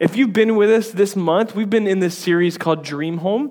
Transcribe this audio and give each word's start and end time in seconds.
If 0.00 0.16
you've 0.16 0.32
been 0.32 0.56
with 0.56 0.70
us 0.70 0.90
this 0.90 1.14
month, 1.14 1.54
we've 1.54 1.68
been 1.68 1.86
in 1.86 2.00
this 2.00 2.16
series 2.16 2.56
called 2.56 2.82
Dream 2.84 3.18
Home. 3.18 3.50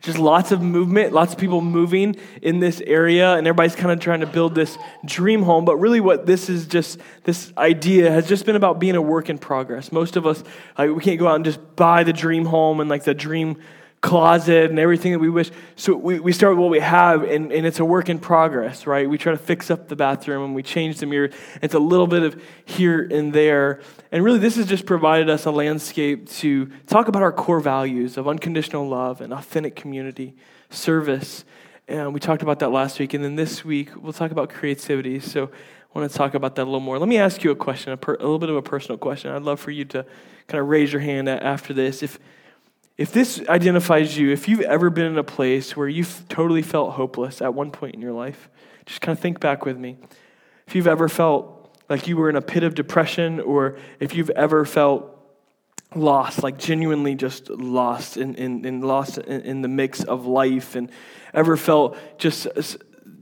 Just 0.00 0.18
lots 0.18 0.52
of 0.52 0.60
movement, 0.60 1.12
lots 1.12 1.32
of 1.32 1.38
people 1.38 1.60
moving 1.60 2.16
in 2.42 2.58
this 2.58 2.80
area, 2.84 3.34
and 3.34 3.46
everybody's 3.46 3.76
kind 3.76 3.92
of 3.92 4.00
trying 4.00 4.20
to 4.20 4.26
build 4.26 4.54
this 4.54 4.76
dream 5.04 5.42
home. 5.42 5.64
But 5.64 5.76
really, 5.76 6.00
what 6.00 6.26
this 6.26 6.50
is 6.50 6.66
just, 6.66 6.98
this 7.24 7.52
idea 7.56 8.10
has 8.10 8.28
just 8.28 8.44
been 8.44 8.56
about 8.56 8.78
being 8.78 8.96
a 8.96 9.02
work 9.02 9.30
in 9.30 9.38
progress. 9.38 9.92
Most 9.92 10.16
of 10.16 10.26
us, 10.26 10.42
like, 10.76 10.90
we 10.90 11.00
can't 11.00 11.18
go 11.18 11.28
out 11.28 11.36
and 11.36 11.44
just 11.44 11.76
buy 11.76 12.02
the 12.02 12.12
dream 12.12 12.44
home 12.44 12.80
and 12.80 12.90
like 12.90 13.04
the 13.04 13.14
dream 13.14 13.56
closet 14.00 14.70
and 14.70 14.78
everything 14.78 15.12
that 15.12 15.18
we 15.18 15.28
wish. 15.28 15.50
So 15.76 15.94
we, 15.94 16.20
we 16.20 16.32
start 16.32 16.54
with 16.54 16.60
what 16.60 16.70
we 16.70 16.80
have, 16.80 17.22
and, 17.22 17.52
and 17.52 17.66
it's 17.66 17.80
a 17.80 17.84
work 17.84 18.08
in 18.08 18.18
progress, 18.18 18.86
right? 18.86 19.08
We 19.08 19.18
try 19.18 19.32
to 19.32 19.38
fix 19.38 19.70
up 19.70 19.88
the 19.88 19.96
bathroom 19.96 20.42
and 20.42 20.54
we 20.54 20.62
change 20.62 21.00
the 21.00 21.06
mirror. 21.06 21.30
It's 21.60 21.74
a 21.74 21.78
little 21.78 22.06
bit 22.06 22.22
of 22.22 22.42
here 22.64 23.06
and 23.10 23.32
there. 23.32 23.82
And 24.10 24.24
really, 24.24 24.38
this 24.38 24.56
has 24.56 24.66
just 24.66 24.86
provided 24.86 25.28
us 25.28 25.44
a 25.44 25.50
landscape 25.50 26.30
to 26.30 26.66
talk 26.86 27.08
about 27.08 27.22
our 27.22 27.32
core 27.32 27.60
values 27.60 28.16
of 28.16 28.26
unconditional 28.26 28.88
love 28.88 29.20
and 29.20 29.34
authentic 29.34 29.76
community, 29.76 30.34
service. 30.70 31.44
And 31.86 32.14
we 32.14 32.20
talked 32.20 32.42
about 32.42 32.60
that 32.60 32.70
last 32.70 32.98
week. 33.00 33.12
And 33.12 33.22
then 33.22 33.36
this 33.36 33.64
week, 33.64 33.90
we'll 34.02 34.14
talk 34.14 34.30
about 34.30 34.48
creativity. 34.48 35.20
So 35.20 35.50
I 35.94 35.98
want 35.98 36.10
to 36.10 36.16
talk 36.16 36.32
about 36.32 36.54
that 36.54 36.62
a 36.62 36.64
little 36.64 36.80
more. 36.80 36.98
Let 36.98 37.08
me 37.08 37.18
ask 37.18 37.44
you 37.44 37.50
a 37.50 37.56
question, 37.56 37.92
a, 37.92 37.98
per, 37.98 38.14
a 38.14 38.22
little 38.22 38.38
bit 38.38 38.48
of 38.48 38.56
a 38.56 38.62
personal 38.62 38.96
question. 38.96 39.30
I'd 39.30 39.42
love 39.42 39.60
for 39.60 39.72
you 39.72 39.84
to 39.86 40.06
kind 40.46 40.60
of 40.60 40.68
raise 40.68 40.90
your 40.90 41.02
hand 41.02 41.28
after 41.28 41.74
this. 41.74 42.02
If 42.02 42.18
if 43.00 43.12
this 43.12 43.40
identifies 43.48 44.18
you, 44.18 44.30
if 44.30 44.46
you've 44.46 44.60
ever 44.60 44.90
been 44.90 45.06
in 45.06 45.16
a 45.16 45.24
place 45.24 45.74
where 45.74 45.88
you've 45.88 46.22
totally 46.28 46.60
felt 46.60 46.92
hopeless 46.92 47.40
at 47.40 47.54
one 47.54 47.70
point 47.70 47.94
in 47.94 48.02
your 48.02 48.12
life, 48.12 48.50
just 48.84 49.00
kind 49.00 49.16
of 49.16 49.22
think 49.22 49.40
back 49.40 49.64
with 49.64 49.78
me. 49.78 49.96
If 50.66 50.74
you've 50.74 50.86
ever 50.86 51.08
felt 51.08 51.74
like 51.88 52.06
you 52.06 52.18
were 52.18 52.28
in 52.28 52.36
a 52.36 52.42
pit 52.42 52.62
of 52.62 52.74
depression, 52.74 53.40
or 53.40 53.78
if 54.00 54.14
you've 54.14 54.28
ever 54.28 54.66
felt 54.66 55.16
lost, 55.94 56.42
like 56.42 56.58
genuinely 56.58 57.14
just 57.14 57.48
lost 57.48 58.18
in, 58.18 58.34
in, 58.34 58.66
in 58.66 58.82
lost 58.82 59.16
in, 59.16 59.40
in 59.40 59.62
the 59.62 59.68
mix 59.68 60.04
of 60.04 60.26
life, 60.26 60.74
and 60.76 60.90
ever 61.32 61.56
felt 61.56 61.96
just 62.18 62.48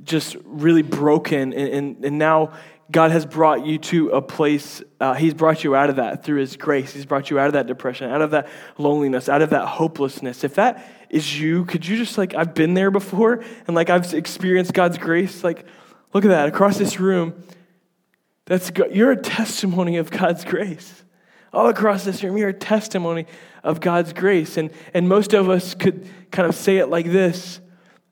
just 0.02 0.36
really 0.44 0.82
broken, 0.82 1.52
and, 1.52 1.68
and, 1.68 2.04
and 2.04 2.18
now 2.18 2.52
God 2.90 3.10
has 3.10 3.26
brought 3.26 3.66
you 3.66 3.78
to 3.78 4.10
a 4.10 4.22
place, 4.22 4.82
uh, 5.00 5.14
He's 5.14 5.34
brought 5.34 5.62
you 5.62 5.74
out 5.74 5.90
of 5.90 5.96
that 5.96 6.24
through 6.24 6.40
His 6.40 6.56
grace. 6.56 6.92
He's 6.92 7.04
brought 7.04 7.30
you 7.30 7.38
out 7.38 7.48
of 7.48 7.52
that 7.52 7.66
depression, 7.66 8.10
out 8.10 8.22
of 8.22 8.30
that 8.30 8.48
loneliness, 8.78 9.28
out 9.28 9.42
of 9.42 9.50
that 9.50 9.66
hopelessness. 9.66 10.42
If 10.42 10.54
that 10.54 10.84
is 11.10 11.38
you, 11.38 11.64
could 11.66 11.86
you 11.86 11.96
just 11.96 12.16
like, 12.16 12.34
I've 12.34 12.54
been 12.54 12.74
there 12.74 12.90
before 12.90 13.44
and 13.66 13.76
like 13.76 13.90
I've 13.90 14.14
experienced 14.14 14.72
God's 14.72 14.96
grace? 14.96 15.44
Like, 15.44 15.66
look 16.14 16.24
at 16.24 16.28
that 16.28 16.48
across 16.48 16.78
this 16.78 16.98
room. 16.98 17.42
That's 18.46 18.72
you're 18.90 19.12
a 19.12 19.16
testimony 19.16 19.98
of 19.98 20.10
God's 20.10 20.44
grace. 20.44 21.04
All 21.52 21.68
across 21.68 22.04
this 22.04 22.22
room, 22.22 22.36
you're 22.36 22.50
a 22.50 22.54
testimony 22.54 23.26
of 23.62 23.80
God's 23.80 24.14
grace. 24.14 24.56
And, 24.56 24.70
and 24.94 25.08
most 25.08 25.34
of 25.34 25.50
us 25.50 25.74
could 25.74 26.08
kind 26.30 26.48
of 26.48 26.54
say 26.54 26.78
it 26.78 26.88
like 26.88 27.06
this 27.06 27.60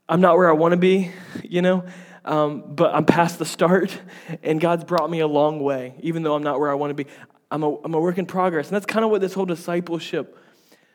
I'm 0.09 0.21
not 0.21 0.37
where 0.37 0.49
I 0.49 0.53
want 0.53 0.73
to 0.73 0.77
be, 0.77 1.11
you 1.43 1.63
know? 1.63 1.85
Um, 2.27 2.75
but 2.75 2.95
I'm 2.95 3.05
past 3.05 3.39
the 3.39 3.45
start, 3.45 3.99
and 4.43 4.61
God's 4.61 4.85
brought 4.85 5.09
me 5.09 5.21
a 5.21 5.27
long 5.27 5.61
way, 5.61 5.95
even 6.01 6.23
though 6.23 6.35
I'm 6.35 6.43
not 6.43 6.59
where 6.59 6.71
I 6.71 6.75
want 6.75 6.91
to 6.91 7.05
be. 7.05 7.09
I'm 7.51 7.63
a, 7.63 7.75
I'm 7.77 7.95
a 7.95 8.01
work 8.01 8.19
in 8.19 8.27
progress. 8.27 8.67
And 8.67 8.75
that's 8.75 8.87
kind 8.87 9.05
of 9.05 9.11
what 9.11 9.21
this 9.21 9.33
whole 9.33 9.47
discipleship 9.47 10.37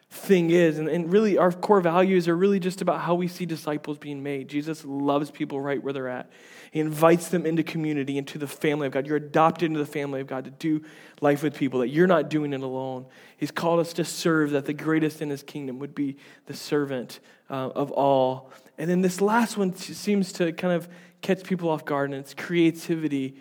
thing 0.09 0.50
is. 0.50 0.78
And, 0.78 0.90
and 0.90 1.12
really, 1.12 1.38
our 1.38 1.54
core 1.54 1.80
values 1.80 2.28
are 2.28 2.36
really 2.36 2.59
just 2.59 2.82
about 2.82 3.00
how 3.00 3.16
we 3.16 3.30
see 3.30 3.46
disciples 3.46 3.98
being 3.98 4.22
made. 4.22 4.50
Jesus 4.50 4.84
loves 4.84 5.32
people 5.32 5.62
right 5.62 5.82
where 5.82 5.94
they're 5.94 6.09
at. 6.09 6.30
He 6.72 6.82
invites 6.82 7.30
them 7.30 7.46
into 7.46 7.64
community, 7.64 8.18
into 8.18 8.38
the 8.38 8.48
family 8.48 8.88
of 8.88 8.94
God. 8.94 9.08
You're 9.08 9.18
adopted 9.18 9.68
into 9.68 9.80
the 9.80 9.86
family 9.86 10.20
of 10.20 10.28
God 10.28 10.44
to 10.44 10.52
do 10.52 10.84
life 11.22 11.44
with 11.44 11.56
people, 11.56 11.80
that 11.80 11.88
you're 11.88 12.08
not 12.08 12.30
doing 12.30 12.52
it 12.52 12.62
alone. 12.62 13.06
He's 13.38 13.52
called 13.52 13.80
us 13.80 13.94
to 13.94 14.04
serve, 14.04 14.52
that 14.52 14.66
the 14.66 14.74
greatest 14.74 15.22
in 15.22 15.30
his 15.30 15.44
kingdom 15.44 15.80
would 15.80 15.96
be 15.96 16.18
the 16.48 16.54
servant 16.54 17.22
uh, 17.50 17.70
of 17.70 17.92
all. 17.92 18.52
And 18.78 18.90
then 18.90 19.02
this 19.02 19.22
last 19.22 19.58
one 19.58 19.74
seems 19.76 20.34
to 20.34 20.52
kind 20.52 20.74
of 20.74 20.90
catch 21.22 21.44
people 21.44 21.70
off 21.70 21.86
guard, 21.86 22.12
and 22.12 22.20
it's 22.20 22.34
creativity. 22.34 23.36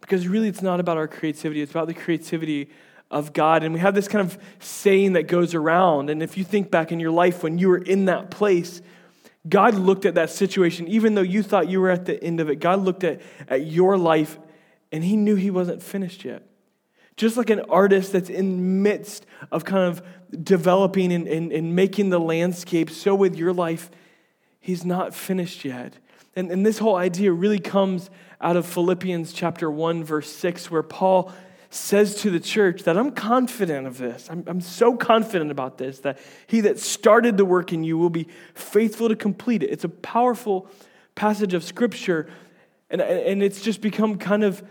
Because 0.00 0.28
really, 0.28 0.48
it's 0.48 0.62
not 0.62 0.80
about 0.80 0.96
our 0.96 1.08
creativity, 1.08 1.62
it's 1.62 1.72
about 1.72 1.88
the 1.88 1.94
creativity 1.94 2.70
of 3.10 3.32
God. 3.32 3.62
And 3.62 3.72
we 3.72 3.80
have 3.80 3.94
this 3.94 4.08
kind 4.08 4.24
of 4.26 4.38
saying 4.58 5.12
that 5.14 5.24
goes 5.24 5.54
around. 5.54 6.10
And 6.10 6.22
if 6.22 6.36
you 6.36 6.44
think 6.44 6.70
back 6.70 6.92
in 6.92 7.00
your 7.00 7.10
life 7.10 7.42
when 7.42 7.58
you 7.58 7.68
were 7.68 7.78
in 7.78 8.06
that 8.06 8.30
place, 8.30 8.82
God 9.48 9.74
looked 9.74 10.04
at 10.04 10.14
that 10.14 10.30
situation, 10.30 10.88
even 10.88 11.14
though 11.14 11.22
you 11.22 11.42
thought 11.42 11.68
you 11.68 11.80
were 11.80 11.90
at 11.90 12.04
the 12.04 12.22
end 12.22 12.40
of 12.40 12.50
it. 12.50 12.56
God 12.56 12.80
looked 12.80 13.04
at, 13.04 13.20
at 13.48 13.66
your 13.66 13.96
life 13.96 14.38
and 14.90 15.04
He 15.04 15.16
knew 15.16 15.36
He 15.36 15.50
wasn't 15.50 15.82
finished 15.82 16.24
yet. 16.24 16.42
Just 17.16 17.36
like 17.36 17.48
an 17.50 17.60
artist 17.60 18.12
that's 18.12 18.28
in 18.28 18.82
midst 18.82 19.24
of 19.50 19.64
kind 19.64 19.84
of 19.84 20.02
developing 20.44 21.12
and, 21.12 21.26
and, 21.28 21.52
and 21.52 21.74
making 21.74 22.10
the 22.10 22.20
landscape, 22.20 22.90
so 22.90 23.14
with 23.14 23.36
your 23.36 23.52
life, 23.52 23.90
He's 24.58 24.84
not 24.84 25.14
finished 25.14 25.64
yet. 25.64 25.94
And, 26.36 26.50
and 26.50 26.64
this 26.64 26.78
whole 26.78 26.96
idea 26.96 27.32
really 27.32 27.58
comes 27.58 28.10
out 28.40 28.56
of 28.56 28.66
Philippians 28.66 29.32
chapter 29.32 29.70
1, 29.70 30.04
verse 30.04 30.30
6, 30.30 30.70
where 30.70 30.82
Paul 30.82 31.32
says 31.70 32.14
to 32.16 32.30
the 32.30 32.38
church 32.38 32.84
that 32.84 32.96
I'm 32.96 33.10
confident 33.10 33.86
of 33.86 33.98
this. 33.98 34.28
I'm, 34.30 34.44
I'm 34.46 34.60
so 34.60 34.96
confident 34.96 35.50
about 35.50 35.78
this 35.78 36.00
that 36.00 36.18
he 36.46 36.60
that 36.60 36.78
started 36.78 37.36
the 37.38 37.44
work 37.44 37.72
in 37.72 37.82
you 37.82 37.98
will 37.98 38.10
be 38.10 38.28
faithful 38.54 39.08
to 39.08 39.16
complete 39.16 39.62
it. 39.62 39.70
It's 39.70 39.84
a 39.84 39.88
powerful 39.88 40.68
passage 41.14 41.54
of 41.54 41.64
scripture, 41.64 42.28
and, 42.90 43.00
and 43.00 43.42
it's 43.42 43.62
just 43.62 43.80
become 43.80 44.18
kind 44.18 44.44
of, 44.44 44.62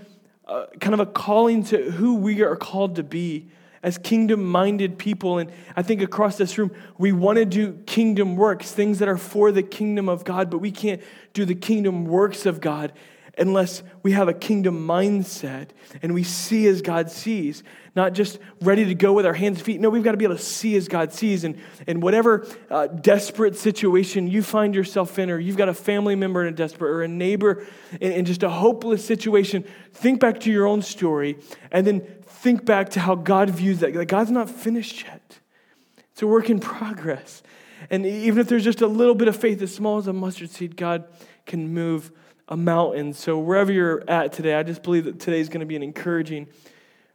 uh, 0.47 0.67
kind 0.79 0.93
of 0.93 0.99
a 0.99 1.05
calling 1.05 1.63
to 1.65 1.91
who 1.91 2.15
we 2.15 2.43
are 2.43 2.55
called 2.55 2.95
to 2.95 3.03
be 3.03 3.49
as 3.85 3.99
kingdom 3.99 4.43
minded 4.43 4.97
people. 4.97 5.37
And 5.37 5.51
I 5.75 5.83
think 5.83 6.01
across 6.01 6.37
this 6.37 6.57
room, 6.57 6.71
we 6.97 7.11
want 7.11 7.37
to 7.37 7.45
do 7.45 7.73
kingdom 7.85 8.35
works, 8.35 8.71
things 8.71 8.97
that 8.97 9.07
are 9.07 9.15
for 9.15 9.51
the 9.51 9.61
kingdom 9.61 10.09
of 10.09 10.23
God, 10.23 10.49
but 10.49 10.57
we 10.57 10.71
can't 10.71 11.03
do 11.33 11.45
the 11.45 11.53
kingdom 11.53 12.05
works 12.05 12.47
of 12.47 12.59
God 12.59 12.93
unless 13.37 13.83
we 14.01 14.13
have 14.13 14.27
a 14.27 14.33
kingdom 14.33 14.87
mindset 14.87 15.67
and 16.01 16.13
we 16.13 16.23
see 16.23 16.67
as 16.67 16.81
God 16.81 17.11
sees, 17.11 17.63
not 17.95 18.13
just 18.13 18.39
ready 18.61 18.85
to 18.85 18.95
go 18.95 19.13
with 19.13 19.25
our 19.25 19.33
hands 19.33 19.57
and 19.57 19.65
feet. 19.65 19.79
No, 19.79 19.89
we've 19.89 20.03
got 20.03 20.11
to 20.11 20.17
be 20.17 20.25
able 20.25 20.37
to 20.37 20.41
see 20.41 20.75
as 20.77 20.87
God 20.87 21.13
sees. 21.13 21.43
And, 21.43 21.59
and 21.85 22.01
whatever 22.01 22.47
uh, 22.71 22.87
desperate 22.87 23.55
situation 23.55 24.27
you 24.27 24.41
find 24.41 24.73
yourself 24.73 25.19
in, 25.19 25.29
or 25.29 25.37
you've 25.37 25.57
got 25.57 25.69
a 25.69 25.73
family 25.73 26.15
member 26.15 26.41
in 26.41 26.53
a 26.53 26.55
desperate, 26.55 26.89
or 26.89 27.03
a 27.03 27.07
neighbor 27.07 27.65
in, 27.99 28.13
in 28.13 28.25
just 28.25 28.41
a 28.41 28.49
hopeless 28.49 29.05
situation, 29.05 29.65
think 29.93 30.19
back 30.19 30.39
to 30.41 30.51
your 30.51 30.65
own 30.65 30.81
story 30.81 31.37
and 31.71 31.85
then 31.85 32.01
think 32.45 32.63
back 32.63 32.89
to 32.89 32.99
how 32.99 33.15
God 33.15 33.49
views 33.49 33.79
that. 33.79 33.95
Like 33.95 34.07
God's 34.07 34.29
not 34.29 34.51
finished 34.51 35.03
yet, 35.03 35.39
it's 36.11 36.21
a 36.21 36.27
work 36.27 36.49
in 36.49 36.59
progress. 36.59 37.41
And 37.89 38.05
even 38.05 38.39
if 38.39 38.47
there's 38.47 38.63
just 38.63 38.81
a 38.81 38.87
little 38.87 39.15
bit 39.15 39.27
of 39.27 39.35
faith, 39.35 39.61
as 39.61 39.73
small 39.73 39.97
as 39.97 40.07
a 40.07 40.13
mustard 40.13 40.51
seed, 40.51 40.77
God 40.77 41.05
can 41.45 41.73
move 41.73 42.11
a 42.47 42.55
mountain. 42.55 43.13
So, 43.13 43.39
wherever 43.39 43.71
you're 43.71 44.03
at 44.07 44.31
today, 44.31 44.53
I 44.53 44.61
just 44.61 44.83
believe 44.83 45.05
that 45.05 45.19
today 45.19 45.39
is 45.39 45.49
going 45.49 45.61
to 45.61 45.65
be 45.65 45.75
an 45.75 45.81
encouraging 45.81 46.47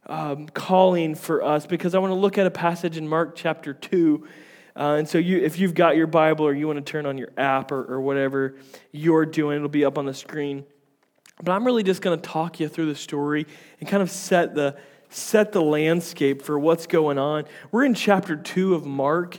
um, 0.05 0.47
calling 0.49 1.15
for 1.15 1.41
us 1.43 1.65
because 1.65 1.95
I 1.95 1.99
want 1.99 2.11
to 2.11 2.15
look 2.15 2.37
at 2.37 2.45
a 2.45 2.51
passage 2.51 2.97
in 2.97 3.07
Mark 3.07 3.35
chapter 3.35 3.73
2. 3.73 4.27
Uh, 4.75 4.79
and 4.99 5.07
so, 5.07 5.17
you, 5.17 5.37
if 5.39 5.59
you've 5.59 5.73
got 5.73 5.95
your 5.95 6.07
Bible 6.07 6.45
or 6.45 6.53
you 6.53 6.67
want 6.67 6.85
to 6.85 6.91
turn 6.91 7.05
on 7.05 7.17
your 7.17 7.31
app 7.37 7.71
or, 7.71 7.83
or 7.85 8.01
whatever 8.01 8.55
you're 8.91 9.25
doing, 9.25 9.57
it'll 9.57 9.69
be 9.69 9.85
up 9.85 9.97
on 9.97 10.05
the 10.05 10.13
screen. 10.13 10.65
But 11.41 11.53
I'm 11.53 11.65
really 11.65 11.83
just 11.83 12.01
going 12.01 12.19
to 12.19 12.29
talk 12.29 12.59
you 12.59 12.67
through 12.67 12.87
the 12.87 12.95
story 12.95 13.47
and 13.79 13.89
kind 13.89 14.03
of 14.03 14.11
set 14.11 14.53
the, 14.53 14.77
set 15.11 15.51
the 15.51 15.61
landscape 15.61 16.41
for 16.41 16.57
what's 16.57 16.87
going 16.87 17.19
on. 17.19 17.43
We're 17.71 17.83
in 17.83 17.93
chapter 17.93 18.35
2 18.35 18.73
of 18.73 18.85
Mark, 18.85 19.37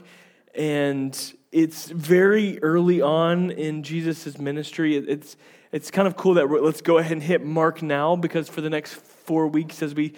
and 0.53 1.17
it's 1.51 1.89
very 1.89 2.61
early 2.61 3.01
on 3.01 3.49
in 3.51 3.81
Jesus' 3.81 4.37
ministry. 4.37 4.95
It's, 4.95 5.35
it's 5.71 5.89
kind 5.89 6.07
of 6.07 6.15
cool 6.15 6.35
that 6.35 6.49
let's 6.49 6.81
go 6.81 6.99
ahead 6.99 7.13
and 7.13 7.23
hit 7.23 7.43
Mark 7.43 7.81
now 7.81 8.15
because 8.15 8.47
for 8.47 8.61
the 8.61 8.69
next 8.69 8.93
four 8.93 9.47
weeks, 9.47 9.81
as 9.81 9.95
we 9.95 10.13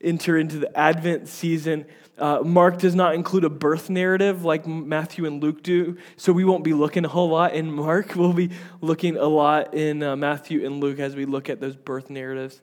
enter 0.00 0.38
into 0.38 0.58
the 0.58 0.74
Advent 0.76 1.28
season, 1.28 1.84
uh, 2.16 2.40
Mark 2.42 2.78
does 2.78 2.94
not 2.94 3.14
include 3.14 3.44
a 3.44 3.50
birth 3.50 3.90
narrative 3.90 4.44
like 4.44 4.66
Matthew 4.66 5.26
and 5.26 5.42
Luke 5.42 5.62
do, 5.62 5.98
so 6.16 6.32
we 6.32 6.44
won't 6.44 6.64
be 6.64 6.72
looking 6.72 7.04
a 7.04 7.08
whole 7.08 7.28
lot 7.28 7.52
in 7.52 7.70
Mark. 7.70 8.14
We'll 8.24 8.32
be 8.32 8.50
looking 8.80 9.16
a 9.16 9.26
lot 9.26 9.74
in 9.74 10.02
uh, 10.02 10.16
Matthew 10.16 10.64
and 10.64 10.80
Luke 10.80 10.98
as 10.98 11.14
we 11.14 11.26
look 11.26 11.50
at 11.50 11.60
those 11.60 11.76
birth 11.76 12.08
narratives 12.08 12.62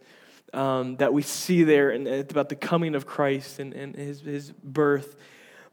um, 0.53 0.97
that 0.97 1.13
we 1.13 1.21
see 1.21 1.63
there, 1.63 1.91
and 1.91 2.07
it's 2.07 2.31
about 2.31 2.49
the 2.49 2.55
coming 2.55 2.95
of 2.95 3.05
Christ 3.05 3.59
and, 3.59 3.73
and 3.73 3.95
his, 3.95 4.21
his 4.21 4.51
birth. 4.51 5.15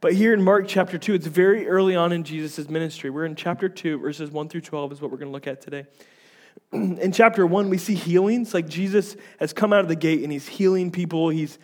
But 0.01 0.13
here 0.13 0.33
in 0.33 0.41
Mark 0.41 0.67
chapter 0.67 0.97
2, 0.97 1.13
it's 1.13 1.27
very 1.27 1.67
early 1.67 1.95
on 1.95 2.13
in 2.13 2.23
Jesus' 2.23 2.69
ministry. 2.69 3.09
We're 3.09 3.25
in 3.25 3.35
chapter 3.35 3.67
2, 3.67 3.99
verses 3.99 4.31
1 4.31 4.47
through 4.47 4.61
12 4.61 4.93
is 4.93 5.01
what 5.01 5.11
we're 5.11 5.17
going 5.17 5.27
to 5.27 5.33
look 5.33 5.47
at 5.47 5.59
today. 5.59 5.85
In 6.71 7.11
chapter 7.11 7.45
1, 7.45 7.69
we 7.69 7.77
see 7.77 7.95
healings. 7.95 8.53
Like 8.53 8.67
Jesus 8.67 9.15
has 9.39 9.53
come 9.53 9.73
out 9.73 9.81
of 9.81 9.87
the 9.87 9.95
gate 9.95 10.23
and 10.23 10.31
he's 10.31 10.47
healing 10.47 10.91
people, 10.91 11.29
he's 11.29 11.57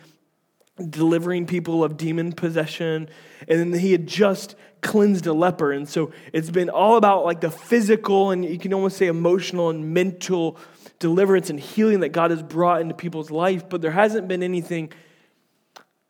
delivering 0.90 1.46
people 1.46 1.82
of 1.82 1.96
demon 1.96 2.32
possession. 2.32 3.08
And 3.48 3.72
then 3.72 3.80
he 3.80 3.92
had 3.92 4.06
just 4.06 4.54
cleansed 4.82 5.26
a 5.26 5.32
leper. 5.32 5.72
And 5.72 5.88
so 5.88 6.12
it's 6.32 6.50
been 6.50 6.68
all 6.68 6.96
about 6.96 7.24
like 7.24 7.40
the 7.40 7.50
physical 7.50 8.30
and 8.30 8.44
you 8.44 8.58
can 8.58 8.74
almost 8.74 8.96
say 8.96 9.06
emotional 9.06 9.70
and 9.70 9.94
mental 9.94 10.58
deliverance 10.98 11.50
and 11.50 11.60
healing 11.60 12.00
that 12.00 12.10
God 12.10 12.30
has 12.30 12.42
brought 12.42 12.80
into 12.80 12.94
people's 12.94 13.30
life. 13.30 13.68
But 13.68 13.82
there 13.82 13.90
hasn't 13.90 14.28
been 14.28 14.42
anything 14.42 14.92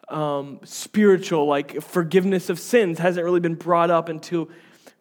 um, 0.09 0.61
spiritual, 0.65 1.47
like 1.47 1.81
forgiveness 1.83 2.49
of 2.49 2.61
sins, 2.61 2.99
hasn't 2.99 3.25
really 3.25 3.41
been 3.41 3.55
brought 3.55 3.91
up 3.91 4.09
until 4.09 4.49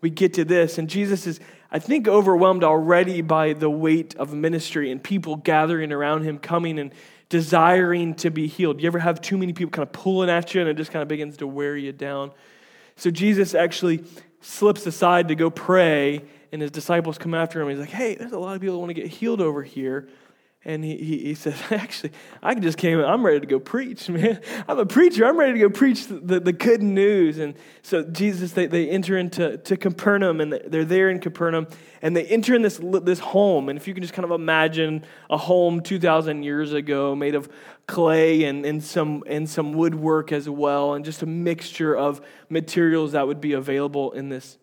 we 0.02 0.10
get 0.10 0.34
to 0.36 0.46
this. 0.46 0.78
And 0.78 0.90
Jesus 0.90 1.28
is, 1.28 1.40
I 1.72 1.80
think, 1.80 2.08
overwhelmed 2.08 2.64
already 2.64 3.22
by 3.22 3.54
the 3.54 3.70
weight 3.70 4.16
of 4.16 4.34
ministry 4.34 4.92
and 4.92 5.04
people 5.04 5.36
gathering 5.36 5.92
around 5.92 6.24
him, 6.24 6.38
coming 6.38 6.80
and 6.80 6.94
desiring 7.30 8.14
to 8.16 8.30
be 8.30 8.48
healed. 8.48 8.82
You 8.82 8.88
ever 8.88 9.00
have 9.00 9.22
too 9.22 9.38
many 9.38 9.54
people 9.54 9.72
kind 9.72 9.88
of 9.88 9.94
pulling 9.94 10.30
at 10.30 10.54
you 10.54 10.62
and 10.62 10.70
it 10.70 10.78
just 10.78 10.92
kind 10.92 11.02
of 11.02 11.08
begins 11.08 11.38
to 11.38 11.48
wear 11.48 11.76
you 11.76 11.92
down? 11.92 12.32
So 12.96 13.12
Jesus 13.12 13.54
actually 13.56 14.04
slips 14.42 14.86
aside 14.86 15.28
to 15.30 15.36
go 15.36 15.50
pray, 15.50 16.24
and 16.52 16.62
his 16.62 16.72
disciples 16.72 17.18
come 17.18 17.34
after 17.34 17.62
him. 17.62 17.70
He's 17.70 17.80
like, 17.80 17.90
Hey, 17.90 18.16
there's 18.16 18.32
a 18.32 18.40
lot 18.40 18.56
of 18.56 18.62
people 18.62 18.76
that 18.76 18.80
want 18.80 18.90
to 18.90 19.02
get 19.02 19.08
healed 19.08 19.42
over 19.42 19.64
here. 19.64 20.08
And 20.68 20.84
he, 20.84 20.98
he, 20.98 21.20
he 21.20 21.36
says, 21.36 21.56
Actually, 21.70 22.12
I 22.42 22.56
just 22.56 22.80
came, 22.80 23.00
I'm 23.00 23.24
ready 23.24 23.40
to 23.40 23.46
go 23.46 23.60
preach, 23.60 24.10
man. 24.10 24.42
I'm 24.68 24.80
a 24.80 24.86
preacher. 24.86 25.26
I'm 25.26 25.38
ready 25.38 25.54
to 25.54 25.60
go 25.60 25.70
preach 25.70 26.08
the, 26.08 26.40
the 26.40 26.52
good 26.52 26.82
news. 26.82 27.38
And 27.38 27.54
so 27.84 28.04
Jesus, 28.04 28.54
they, 28.54 28.66
they 28.66 28.90
enter 28.90 29.16
into 29.16 29.58
to 29.60 29.78
Capernaum, 29.78 30.42
and 30.42 30.52
they're 30.52 30.84
there 30.84 31.12
in 31.12 31.20
Capernaum, 31.20 31.68
and 32.02 32.16
they 32.16 32.26
enter 32.26 32.56
in 32.56 32.64
this, 32.64 32.80
this 32.82 33.20
home. 33.20 33.70
And 33.70 33.78
if 33.78 33.88
you 33.88 33.94
can 33.94 34.02
just 34.02 34.16
kind 34.16 34.26
of 34.26 34.32
imagine 34.32 35.06
a 35.30 35.38
home 35.38 35.82
2,000 35.82 36.42
years 36.42 36.74
ago 36.74 37.16
made 37.16 37.36
of 37.36 37.48
clay 37.86 38.46
and, 38.46 38.66
and, 38.66 38.84
some, 38.84 39.24
and 39.28 39.48
some 39.48 39.74
woodwork 39.74 40.32
as 40.32 40.50
well, 40.50 40.96
and 40.96 41.06
just 41.06 41.22
a 41.22 41.28
mixture 41.28 41.96
of 41.96 42.22
materials 42.50 43.12
that 43.12 43.28
would 43.28 43.40
be 43.40 43.54
available 43.54 44.12
in 44.14 44.30
this 44.30 44.58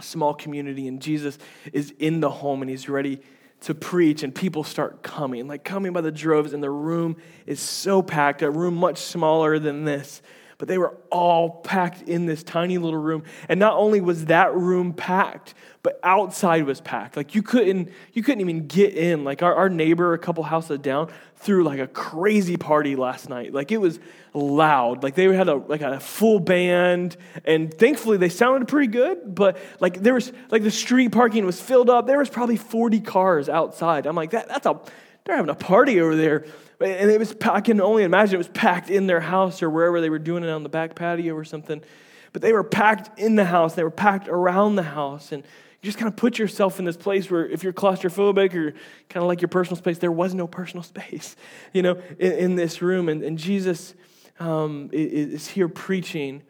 small 0.00 0.34
community. 0.34 0.88
And 0.88 1.00
Jesus 1.00 1.38
is 1.72 1.92
in 1.98 2.20
the 2.20 2.30
home, 2.30 2.62
and 2.62 2.70
he's 2.70 2.88
ready 2.88 3.20
to 3.60 3.74
preach 3.74 4.22
and 4.22 4.34
people 4.34 4.62
start 4.62 5.02
coming, 5.02 5.48
like 5.48 5.64
coming 5.64 5.92
by 5.92 6.00
the 6.00 6.12
droves, 6.12 6.52
and 6.52 6.62
the 6.62 6.70
room 6.70 7.16
is 7.46 7.60
so 7.60 8.02
packed, 8.02 8.42
a 8.42 8.50
room 8.50 8.74
much 8.74 8.98
smaller 8.98 9.58
than 9.58 9.84
this. 9.84 10.22
But 10.58 10.66
they 10.66 10.76
were 10.76 10.96
all 11.10 11.50
packed 11.50 12.02
in 12.02 12.26
this 12.26 12.42
tiny 12.42 12.78
little 12.78 12.98
room. 12.98 13.22
And 13.48 13.60
not 13.60 13.74
only 13.74 14.00
was 14.00 14.26
that 14.26 14.54
room 14.54 14.92
packed, 14.92 15.54
but 15.84 16.00
outside 16.02 16.64
was 16.64 16.80
packed. 16.80 17.16
Like 17.16 17.36
you 17.36 17.42
couldn't, 17.42 17.90
you 18.12 18.24
couldn't 18.24 18.40
even 18.40 18.66
get 18.66 18.94
in. 18.94 19.22
Like 19.22 19.42
our, 19.42 19.54
our 19.54 19.68
neighbor, 19.68 20.14
a 20.14 20.18
couple 20.18 20.42
houses 20.42 20.80
down, 20.80 21.10
threw 21.36 21.62
like 21.62 21.78
a 21.78 21.86
crazy 21.86 22.56
party 22.56 22.96
last 22.96 23.28
night. 23.28 23.54
Like 23.54 23.70
it 23.70 23.78
was 23.78 24.00
loud. 24.34 25.02
Like 25.04 25.14
they 25.14 25.32
had 25.34 25.48
a 25.48 25.54
like 25.54 25.80
a 25.80 26.00
full 26.00 26.40
band, 26.40 27.16
and 27.44 27.72
thankfully 27.72 28.16
they 28.16 28.28
sounded 28.28 28.66
pretty 28.66 28.88
good. 28.88 29.34
But 29.34 29.58
like 29.80 30.02
there 30.02 30.14
was 30.14 30.32
like 30.50 30.62
the 30.62 30.70
street 30.70 31.12
parking 31.12 31.46
was 31.46 31.60
filled 31.60 31.88
up. 31.88 32.06
There 32.06 32.18
was 32.18 32.28
probably 32.28 32.56
40 32.56 33.00
cars 33.00 33.48
outside. 33.48 34.06
I'm 34.06 34.16
like, 34.16 34.30
that 34.30 34.48
that's 34.48 34.66
a 34.66 34.80
they're 35.24 35.36
having 35.36 35.50
a 35.50 35.54
party 35.54 36.00
over 36.00 36.16
there. 36.16 36.46
And 36.80 37.10
it 37.10 37.18
was 37.18 37.34
I 37.42 37.60
can 37.60 37.80
only 37.80 38.04
imagine 38.04 38.34
it 38.34 38.38
was 38.38 38.48
packed 38.48 38.88
in 38.90 39.06
their 39.06 39.20
house 39.20 39.62
or 39.62 39.70
wherever 39.70 40.00
they 40.00 40.10
were 40.10 40.18
doing 40.18 40.44
it 40.44 40.50
on 40.50 40.62
the 40.62 40.68
back 40.68 40.94
patio 40.94 41.34
or 41.34 41.44
something. 41.44 41.82
But 42.32 42.42
they 42.42 42.52
were 42.52 42.64
packed 42.64 43.18
in 43.18 43.34
the 43.36 43.44
house, 43.44 43.74
they 43.74 43.82
were 43.82 43.90
packed 43.90 44.28
around 44.28 44.76
the 44.76 44.82
house. 44.82 45.32
And 45.32 45.42
you 45.80 45.86
just 45.86 45.98
kind 45.98 46.08
of 46.08 46.16
put 46.16 46.38
yourself 46.38 46.78
in 46.78 46.84
this 46.84 46.96
place 46.96 47.30
where 47.30 47.46
if 47.46 47.62
you're 47.62 47.72
claustrophobic 47.72 48.54
or 48.54 48.72
kind 49.08 49.22
of 49.22 49.24
like 49.24 49.40
your 49.40 49.48
personal 49.48 49.76
space, 49.76 49.98
there 49.98 50.12
was 50.12 50.34
no 50.34 50.46
personal 50.46 50.82
space, 50.94 51.36
you 51.72 51.82
know, 51.82 52.00
in, 52.18 52.32
in 52.32 52.54
this 52.54 52.82
room. 52.82 53.08
And, 53.08 53.22
and 53.22 53.38
Jesus 53.38 53.94
um, 54.40 54.90
is 54.92 55.48
here 55.48 55.68
preaching. 55.68 56.42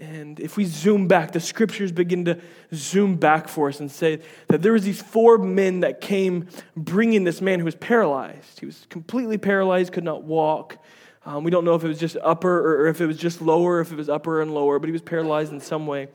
And 0.00 0.40
if 0.40 0.56
we 0.56 0.64
zoom 0.64 1.08
back, 1.08 1.32
the 1.32 1.40
scriptures 1.40 1.92
begin 1.92 2.24
to 2.24 2.40
zoom 2.74 3.16
back 3.16 3.48
for 3.48 3.68
us 3.68 3.80
and 3.80 3.90
say 3.90 4.20
that 4.48 4.62
there 4.62 4.72
was 4.72 4.82
these 4.82 5.00
four 5.00 5.36
men 5.36 5.80
that 5.80 6.00
came 6.00 6.48
bringing 6.74 7.24
this 7.24 7.42
man 7.42 7.58
who 7.58 7.66
was 7.66 7.74
paralyzed. 7.74 8.58
He 8.58 8.66
was 8.66 8.86
completely 8.88 9.36
paralyzed, 9.36 9.92
could 9.92 10.04
not 10.04 10.24
walk. 10.24 10.78
Um, 11.26 11.44
we 11.44 11.50
don't 11.50 11.66
know 11.66 11.74
if 11.74 11.84
it 11.84 11.88
was 11.88 12.00
just 12.00 12.16
upper 12.22 12.82
or 12.82 12.86
if 12.86 13.02
it 13.02 13.06
was 13.06 13.18
just 13.18 13.42
lower, 13.42 13.80
if 13.80 13.92
it 13.92 13.96
was 13.96 14.08
upper 14.08 14.40
and 14.40 14.54
lower, 14.54 14.78
but 14.78 14.86
he 14.86 14.92
was 14.92 15.02
paralyzed 15.02 15.52
in 15.52 15.60
some 15.60 15.86
way 15.86 16.08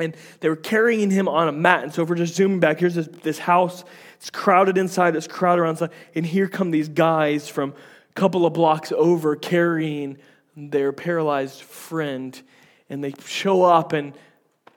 and 0.00 0.16
they 0.40 0.48
were 0.48 0.56
carrying 0.56 1.10
him 1.10 1.28
on 1.28 1.48
a 1.48 1.52
mat. 1.52 1.84
And 1.84 1.94
so, 1.94 2.02
if 2.02 2.08
we're 2.08 2.16
just 2.16 2.34
zooming 2.34 2.60
back, 2.60 2.80
here's 2.80 2.94
this, 2.94 3.08
this 3.22 3.38
house. 3.38 3.84
It's 4.16 4.30
crowded 4.30 4.78
inside, 4.78 5.16
it's 5.16 5.26
crowded 5.26 5.64
outside. 5.64 5.90
And 6.14 6.26
here 6.26 6.48
come 6.48 6.70
these 6.70 6.88
guys 6.88 7.48
from 7.48 7.74
a 8.10 8.12
couple 8.14 8.46
of 8.46 8.52
blocks 8.52 8.92
over 8.92 9.36
carrying 9.36 10.18
their 10.56 10.92
paralyzed 10.92 11.62
friend. 11.62 12.40
And 12.90 13.02
they 13.02 13.14
show 13.24 13.62
up 13.62 13.94
and 13.94 14.12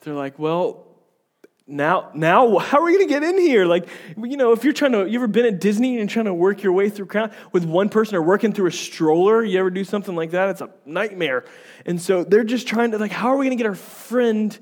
they're 0.01 0.13
like, 0.13 0.39
well, 0.39 0.87
now, 1.67 2.11
now, 2.13 2.57
how 2.57 2.79
are 2.79 2.83
we 2.83 2.93
going 2.93 3.07
to 3.07 3.13
get 3.13 3.23
in 3.23 3.37
here? 3.37 3.65
Like, 3.65 3.87
you 4.17 4.37
know, 4.37 4.51
if 4.51 4.63
you're 4.63 4.73
trying 4.73 4.91
to, 4.93 5.05
you 5.05 5.17
ever 5.17 5.27
been 5.27 5.45
at 5.45 5.59
Disney 5.59 5.99
and 5.99 6.09
trying 6.09 6.25
to 6.25 6.33
work 6.33 6.63
your 6.63 6.73
way 6.73 6.89
through 6.89 7.07
crowd 7.07 7.33
with 7.51 7.65
one 7.65 7.89
person 7.89 8.15
or 8.15 8.21
working 8.21 8.53
through 8.53 8.67
a 8.67 8.71
stroller? 8.71 9.43
You 9.43 9.59
ever 9.59 9.69
do 9.69 9.83
something 9.83 10.15
like 10.15 10.31
that? 10.31 10.49
It's 10.49 10.61
a 10.61 10.69
nightmare. 10.85 11.43
And 11.85 12.01
so 12.01 12.23
they're 12.23 12.43
just 12.43 12.67
trying 12.67 12.91
to, 12.91 12.97
like, 12.97 13.11
how 13.11 13.29
are 13.29 13.37
we 13.37 13.45
going 13.45 13.57
to 13.57 13.61
get 13.61 13.67
our 13.67 13.75
friend 13.75 14.57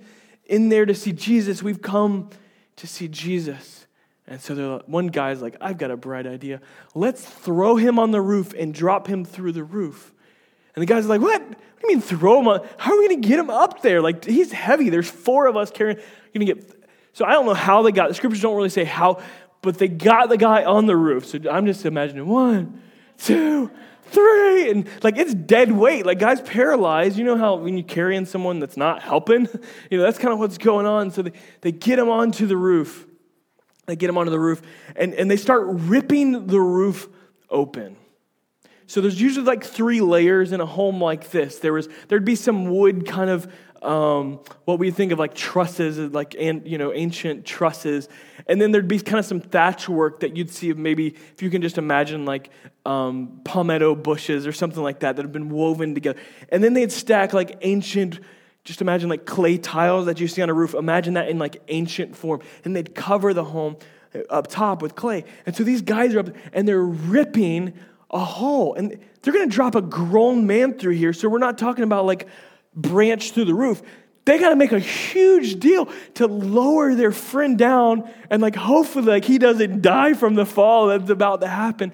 in 0.52 0.68
there 0.68 0.86
to 0.86 0.94
see 0.94 1.14
Jesus. 1.14 1.64
We've 1.64 1.82
come 1.82 2.30
to 2.76 2.86
see 2.86 3.08
Jesus. 3.08 3.88
And 4.28 4.40
so 4.40 4.84
one 4.86 5.08
guy's 5.08 5.42
like, 5.42 5.56
I've 5.62 5.78
got 5.78 5.92
a 5.92 5.98
bright 5.98 6.28
idea. 6.28 6.62
Let's 6.94 7.26
throw 7.26 7.78
him 7.78 7.98
on 7.98 8.12
the 8.12 8.22
roof 8.22 8.54
and 8.54 8.74
drop 8.74 9.08
him 9.08 9.24
through 9.26 9.54
the 9.54 9.64
roof. 9.64 10.14
And 10.76 10.82
the 10.82 10.86
guy's 10.86 11.06
are 11.06 11.10
like, 11.10 11.22
What? 11.22 11.42
What 11.82 11.88
do 11.88 11.94
you 11.94 11.98
mean 11.98 12.08
throw 12.08 12.40
him 12.40 12.48
on? 12.48 12.68
How 12.78 12.94
are 12.94 13.00
we 13.00 13.08
going 13.08 13.22
to 13.24 13.28
get 13.28 13.40
him 13.40 13.50
up 13.50 13.82
there? 13.82 14.04
Like, 14.04 14.24
he's 14.24 14.52
heavy. 14.52 14.92
There's 14.92 15.10
four 15.10 15.48
of 15.48 15.58
us 15.58 15.72
carrying. 15.72 15.98
You're 15.98 16.46
going 16.46 16.46
to 16.46 16.54
get. 16.54 16.88
So 17.14 17.26
I 17.26 17.32
don't 17.32 17.48
know 17.48 17.56
how 17.56 17.82
they 17.82 17.92
got. 17.92 18.10
The 18.10 18.14
scriptures 18.14 18.42
don't 18.42 18.56
really 18.56 18.70
say 18.70 18.84
how, 18.84 19.20
but 19.64 19.80
they 19.80 19.88
got 19.88 20.30
the 20.30 20.38
guy 20.38 20.64
on 20.64 20.86
the 20.86 20.96
roof. 20.96 21.26
So 21.26 21.40
I'm 21.50 21.66
just 21.66 21.84
imagining 21.84 22.28
one, 22.28 22.84
two, 23.18 23.72
three. 24.06 24.70
And 24.70 24.88
like 25.02 25.18
it's 25.18 25.34
dead 25.34 25.72
weight. 25.72 26.06
Like 26.06 26.20
guy's 26.20 26.42
paralyzed. 26.42 27.18
You 27.18 27.24
know 27.24 27.38
how 27.38 27.56
when 27.56 27.78
you're 27.78 27.88
carrying 27.88 28.26
someone 28.26 28.60
that's 28.60 28.78
not 28.78 29.02
helping? 29.02 29.48
You 29.90 29.98
know, 29.98 30.04
that's 30.04 30.20
kind 30.20 30.32
of 30.32 30.40
what's 30.40 30.58
going 30.60 30.86
on. 30.86 31.10
So 31.10 31.24
they, 31.24 31.34
they 31.62 31.72
get 31.72 31.98
him 32.00 32.10
onto 32.10 32.46
the 32.46 32.56
roof. 32.56 33.08
They 33.88 33.96
get 33.96 34.10
him 34.10 34.18
onto 34.18 34.32
the 34.32 34.40
roof 34.40 34.62
and, 34.96 35.14
and 35.16 35.30
they 35.30 35.36
start 35.36 35.64
ripping 35.68 36.48
the 36.48 36.62
roof 36.62 37.10
open. 37.50 37.98
So 38.92 39.00
there's 39.00 39.22
usually 39.22 39.46
like 39.46 39.64
three 39.64 40.02
layers 40.02 40.52
in 40.52 40.60
a 40.60 40.66
home 40.66 41.02
like 41.02 41.32
this. 41.32 41.60
There 41.60 41.72
was 41.72 41.88
there'd 42.10 42.26
be 42.26 42.36
some 42.36 42.66
wood 42.66 43.08
kind 43.08 43.30
of 43.30 43.50
um, 43.82 44.42
what 44.66 44.80
we 44.80 44.92
think 44.92 45.14
of 45.14 45.18
like 45.18 45.34
trusses, 45.34 45.98
like 45.98 46.36
and 46.38 46.68
you 46.68 46.78
know 46.78 46.92
ancient 46.92 47.46
trusses, 47.46 48.10
and 48.48 48.62
then 48.62 48.74
there'd 48.74 48.90
be 48.90 49.00
kind 49.00 49.18
of 49.18 49.24
some 49.24 49.40
thatch 49.40 49.88
work 49.88 50.20
that 50.20 50.36
you'd 50.36 50.50
see 50.50 50.74
maybe 50.74 51.16
if 51.32 51.42
you 51.42 51.50
can 51.50 51.62
just 51.62 51.78
imagine 51.78 52.26
like 52.26 52.50
um, 52.86 53.40
palmetto 53.46 53.96
bushes 53.96 54.46
or 54.46 54.52
something 54.52 54.84
like 54.84 55.00
that 55.00 55.16
that 55.16 55.22
have 55.22 55.32
been 55.32 55.48
woven 55.48 55.94
together, 55.94 56.20
and 56.50 56.62
then 56.62 56.74
they'd 56.74 56.92
stack 56.92 57.32
like 57.32 57.60
ancient. 57.62 58.20
Just 58.66 58.82
imagine 58.82 59.08
like 59.08 59.26
clay 59.26 59.58
tiles 59.58 60.06
that 60.08 60.20
you 60.20 60.28
see 60.28 60.42
on 60.42 60.50
a 60.50 60.54
roof. 60.54 60.74
Imagine 60.74 61.14
that 61.14 61.30
in 61.30 61.40
like 61.40 61.62
ancient 61.70 62.14
form, 62.14 62.42
and 62.66 62.76
they'd 62.76 62.94
cover 62.94 63.34
the 63.34 63.46
home 63.46 63.78
up 64.30 64.48
top 64.48 64.82
with 64.82 64.96
clay. 64.96 65.24
And 65.46 65.56
so 65.56 65.64
these 65.64 65.82
guys 65.82 66.14
are 66.14 66.20
up 66.20 66.30
and 66.52 66.68
they're 66.68 66.84
ripping 66.84 67.74
a 68.12 68.20
hole, 68.20 68.76
and 68.76 69.00
they're 69.22 69.34
going 69.34 69.50
to 69.50 69.56
drop 69.56 69.76
a 69.76 69.82
grown 69.82 70.46
man 70.46 70.78
through 70.78 70.96
here. 70.96 71.14
So 71.14 71.30
we're 71.30 71.40
not 71.40 71.58
talking 71.58 71.84
about 71.84 72.06
like 72.06 72.28
branch 72.76 73.32
through 73.32 73.46
the 73.46 73.54
roof. 73.54 73.82
They 74.26 74.38
got 74.38 74.50
to 74.50 74.56
make 74.56 74.72
a 74.72 74.80
huge 74.80 75.60
deal 75.60 75.90
to 76.16 76.28
lower 76.28 76.94
their 76.94 77.12
friend 77.12 77.58
down 77.58 78.10
and 78.30 78.42
like 78.42 78.56
hopefully 78.56 79.06
like 79.06 79.26
he 79.26 79.40
doesn't 79.40 79.82
die 79.82 80.14
from 80.14 80.36
the 80.36 80.46
fall 80.46 80.88
that's 80.88 81.10
about 81.10 81.42
to 81.42 81.48
happen. 81.48 81.92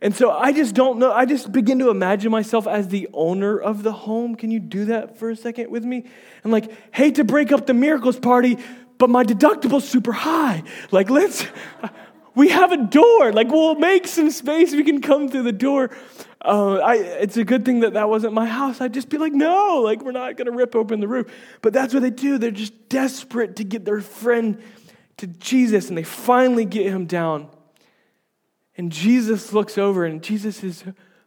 And 0.00 0.14
so 0.14 0.30
I 0.30 0.52
just 0.52 0.74
don't 0.74 0.98
know. 0.98 1.12
I 1.12 1.26
just 1.26 1.52
begin 1.52 1.78
to 1.80 1.90
imagine 1.90 2.30
myself 2.30 2.66
as 2.66 2.88
the 2.88 3.08
owner 3.12 3.58
of 3.58 3.82
the 3.82 3.92
home. 3.92 4.34
Can 4.34 4.50
you 4.50 4.58
do 4.58 4.86
that 4.86 5.18
for 5.18 5.28
a 5.28 5.36
second 5.36 5.70
with 5.70 5.84
me? 5.84 6.06
And 6.42 6.52
like, 6.52 6.94
hate 6.94 7.16
to 7.16 7.24
break 7.24 7.52
up 7.52 7.66
the 7.66 7.74
miracles 7.74 8.18
party, 8.18 8.56
but 8.96 9.10
my 9.10 9.24
deductible's 9.24 9.86
super 9.86 10.12
high. 10.12 10.62
Like, 10.90 11.10
let's, 11.10 11.46
we 12.34 12.48
have 12.48 12.72
a 12.72 12.76
door. 12.76 13.32
Like, 13.32 13.48
we'll 13.48 13.74
make 13.74 14.06
some 14.06 14.30
space. 14.30 14.72
We 14.72 14.84
can 14.84 15.00
come 15.00 15.28
through 15.28 15.44
the 15.44 15.52
door. 15.52 15.90
Uh, 16.42 16.76
I, 16.76 16.94
it's 16.96 17.36
a 17.36 17.44
good 17.44 17.64
thing 17.64 17.80
that 17.80 17.92
that 17.94 18.08
wasn't 18.08 18.32
my 18.32 18.46
house. 18.46 18.80
I'd 18.80 18.94
just 18.94 19.10
be 19.10 19.18
like, 19.18 19.32
no, 19.32 19.82
like 19.82 20.02
we're 20.02 20.12
not 20.12 20.36
going 20.36 20.46
to 20.46 20.52
rip 20.52 20.74
open 20.74 21.00
the 21.00 21.08
roof. 21.08 21.30
But 21.60 21.72
that's 21.72 21.92
what 21.92 22.00
they 22.00 22.10
do. 22.10 22.38
They're 22.38 22.50
just 22.50 22.88
desperate 22.88 23.56
to 23.56 23.64
get 23.64 23.84
their 23.84 24.00
friend 24.00 24.62
to 25.18 25.26
Jesus, 25.26 25.90
and 25.90 25.98
they 25.98 26.02
finally 26.02 26.64
get 26.64 26.86
him 26.86 27.04
down. 27.04 27.48
And 28.76 28.90
Jesus 28.90 29.52
looks 29.52 29.76
over, 29.76 30.06
and 30.06 30.22
Jesus 30.22 30.64
is 30.64 30.82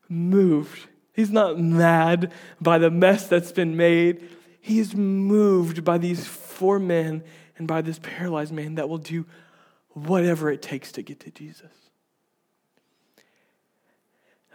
moved. 0.10 0.88
He's 1.14 1.30
not 1.30 1.60
mad 1.60 2.32
by 2.60 2.80
the 2.80 2.90
mess 2.90 3.28
that's 3.28 3.52
been 3.52 3.78
made. 3.78 4.28
He 4.60 4.80
is 4.80 4.96
moved 4.96 5.84
by 5.84 6.00
these 6.00 6.26
four 6.26 6.80
men 6.80 7.24
and 7.58 7.68
by 7.68 7.82
this 7.82 8.00
paralyzed 8.02 8.52
man 8.52 8.76
that 8.76 8.90
will 8.90 8.98
do 8.98 9.28
whatever 9.94 10.52
it 10.52 10.62
takes 10.62 10.92
to 10.94 11.02
get 11.02 11.20
to 11.22 11.32
Jesus. 11.32 11.72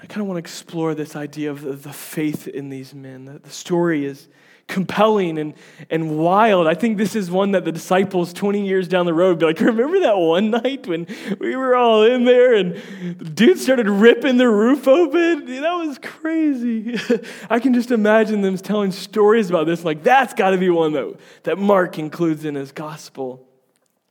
I 0.01 0.07
kind 0.07 0.21
of 0.21 0.29
want 0.29 0.37
to 0.37 0.41
explore 0.41 0.95
this 0.95 1.17
idea 1.17 1.51
of 1.51 1.83
the, 1.83 1.93
faith 1.93 2.47
in 2.47 2.69
these 2.69 2.95
men. 2.95 3.25
The, 3.25 3.41
the 3.41 3.51
story 3.51 4.05
is 4.05 4.29
compelling 4.69 5.39
and, 5.39 5.55
and 5.91 6.19
wild. 6.19 6.69
I 6.69 6.75
think 6.75 6.99
this 6.99 7.17
is 7.17 7.31
one 7.31 7.53
that 7.53 7.65
the 7.65 7.73
disciples 7.73 8.33
20 8.33 8.65
years 8.65 8.87
down 8.87 9.07
the 9.07 9.15
road 9.15 9.41
be 9.41 9.47
like, 9.47 9.59
remember 9.59 9.99
that 10.01 10.17
one 10.17 10.51
night 10.51 10.87
when 10.87 11.07
we 11.41 11.57
were 11.57 11.75
all 11.75 12.05
in 12.05 12.25
there 12.25 12.55
and 12.55 12.77
the 13.19 13.25
dude 13.25 13.59
started 13.59 13.89
ripping 13.89 14.37
the 14.37 14.49
roof 14.49 14.87
open? 14.87 15.47
That 15.47 15.75
was 15.75 15.99
crazy. 15.99 16.97
I 17.51 17.59
can 17.59 17.75
just 17.75 17.91
imagine 17.91 18.43
them 18.43 18.57
telling 18.57 18.93
stories 18.93 19.51
about 19.51 19.67
this. 19.67 19.85
Like, 19.85 20.05
that's 20.05 20.35
got 20.35 20.51
to 20.51 20.59
be 20.59 20.71
one 20.71 20.93
that, 20.93 21.17
that 21.45 21.59
Mark 21.59 21.99
includes 21.99 22.45
in 22.45 22.55
his 22.55 22.71
gospel. 22.71 23.48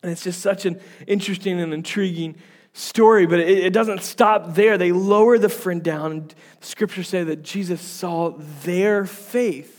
And 0.04 0.12
it's 0.12 0.24
just 0.24 0.42
such 0.42 0.66
an 0.66 0.80
interesting 1.08 1.60
and 1.60 1.74
intriguing 1.74 2.36
story, 2.74 3.26
but 3.26 3.40
it, 3.40 3.50
it 3.50 3.74
doesn't 3.74 4.04
stop 4.04 4.54
there. 4.56 4.78
They 4.78 4.92
lower 4.92 5.38
the 5.38 5.50
friend 5.50 5.84
down. 5.84 6.12
And 6.12 6.36
scriptures 6.62 7.10
say 7.10 7.24
that 7.24 7.44
Jesus 7.44 7.82
saw 7.82 8.32
their 8.64 9.06
faith 9.06 9.78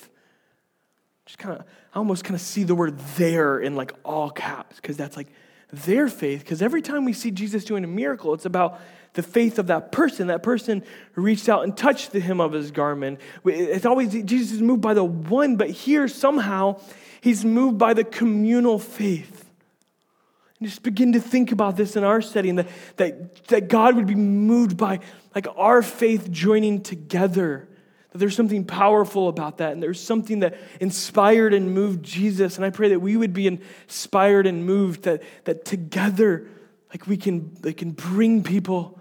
just 1.29 1.39
kind 1.39 1.61
of, 1.61 1.67
I 1.95 1.99
almost 1.99 2.25
kind 2.25 2.35
of 2.35 2.41
see 2.41 2.65
the 2.65 2.75
word 2.75 2.99
there 3.19 3.59
in 3.59 3.77
like 3.77 3.93
all 4.03 4.31
caps 4.31 4.77
because 4.77 4.97
that's 4.97 5.15
like 5.15 5.29
their 5.71 6.09
faith. 6.09 6.41
Because 6.41 6.63
every 6.63 6.81
time 6.81 7.05
we 7.05 7.13
see 7.13 7.31
Jesus 7.31 7.67
doing 7.67 7.85
a 7.85 7.89
miracle, 7.89 8.33
it's 8.33 8.47
about 8.47 8.81
the 9.13 9.23
faith 9.23 9.59
of 9.59 9.67
that 9.67 9.93
person. 9.93 10.29
That 10.29 10.43
person 10.43 10.83
reached 11.15 11.51
out 11.51 11.65
and 11.65 11.77
touched 11.77 12.13
the 12.13 12.21
hem 12.21 12.41
of 12.41 12.53
his 12.53 12.71
garment. 12.71 13.21
It's 13.45 13.85
always, 13.85 14.11
Jesus 14.25 14.53
is 14.53 14.63
moved 14.63 14.81
by 14.81 14.95
the 14.95 15.05
one, 15.05 15.57
but 15.57 15.69
here 15.69 16.09
somehow 16.09 16.81
he's 17.21 17.45
moved 17.45 17.77
by 17.77 17.93
the 17.93 18.05
communal 18.05 18.79
faith. 18.79 19.48
And 20.59 20.69
just 20.69 20.83
begin 20.83 21.13
to 21.13 21.21
think 21.21 21.53
about 21.53 21.77
this 21.77 21.97
in 21.97 22.05
our 22.05 22.21
setting 22.21 22.57
that, 22.57 22.69
that, 22.97 23.45
that 23.47 23.69
God 23.69 23.97
would 23.97 24.07
be 24.07 24.15
moved 24.15 24.77
by 24.77 25.01
like 25.35 25.47
our 25.57 25.83
faith 25.83 26.31
joining 26.31 26.83
together 26.83 27.69
that 28.11 28.19
there's 28.19 28.37
something 28.37 28.65
powerful 28.65 29.29
about 29.29 29.59
that, 29.59 29.73
and 29.73 29.83
there's 29.83 30.01
something 30.01 30.41
that 30.41 30.57
inspired 30.81 31.53
and 31.53 31.75
moved 31.75 32.03
Jesus. 32.03 32.57
And 32.57 32.65
I 32.65 32.71
pray 32.71 32.89
that 32.91 33.01
we 33.01 33.17
would 33.17 33.35
be 33.35 33.47
inspired 33.47 34.47
and 34.47 34.65
moved 34.65 35.03
that, 35.03 35.23
that 35.45 35.65
together, 35.65 36.49
like 36.91 37.07
we 37.07 37.17
can, 37.17 37.55
they 37.61 37.75
can 37.75 37.91
bring 37.91 38.43
people 38.43 39.01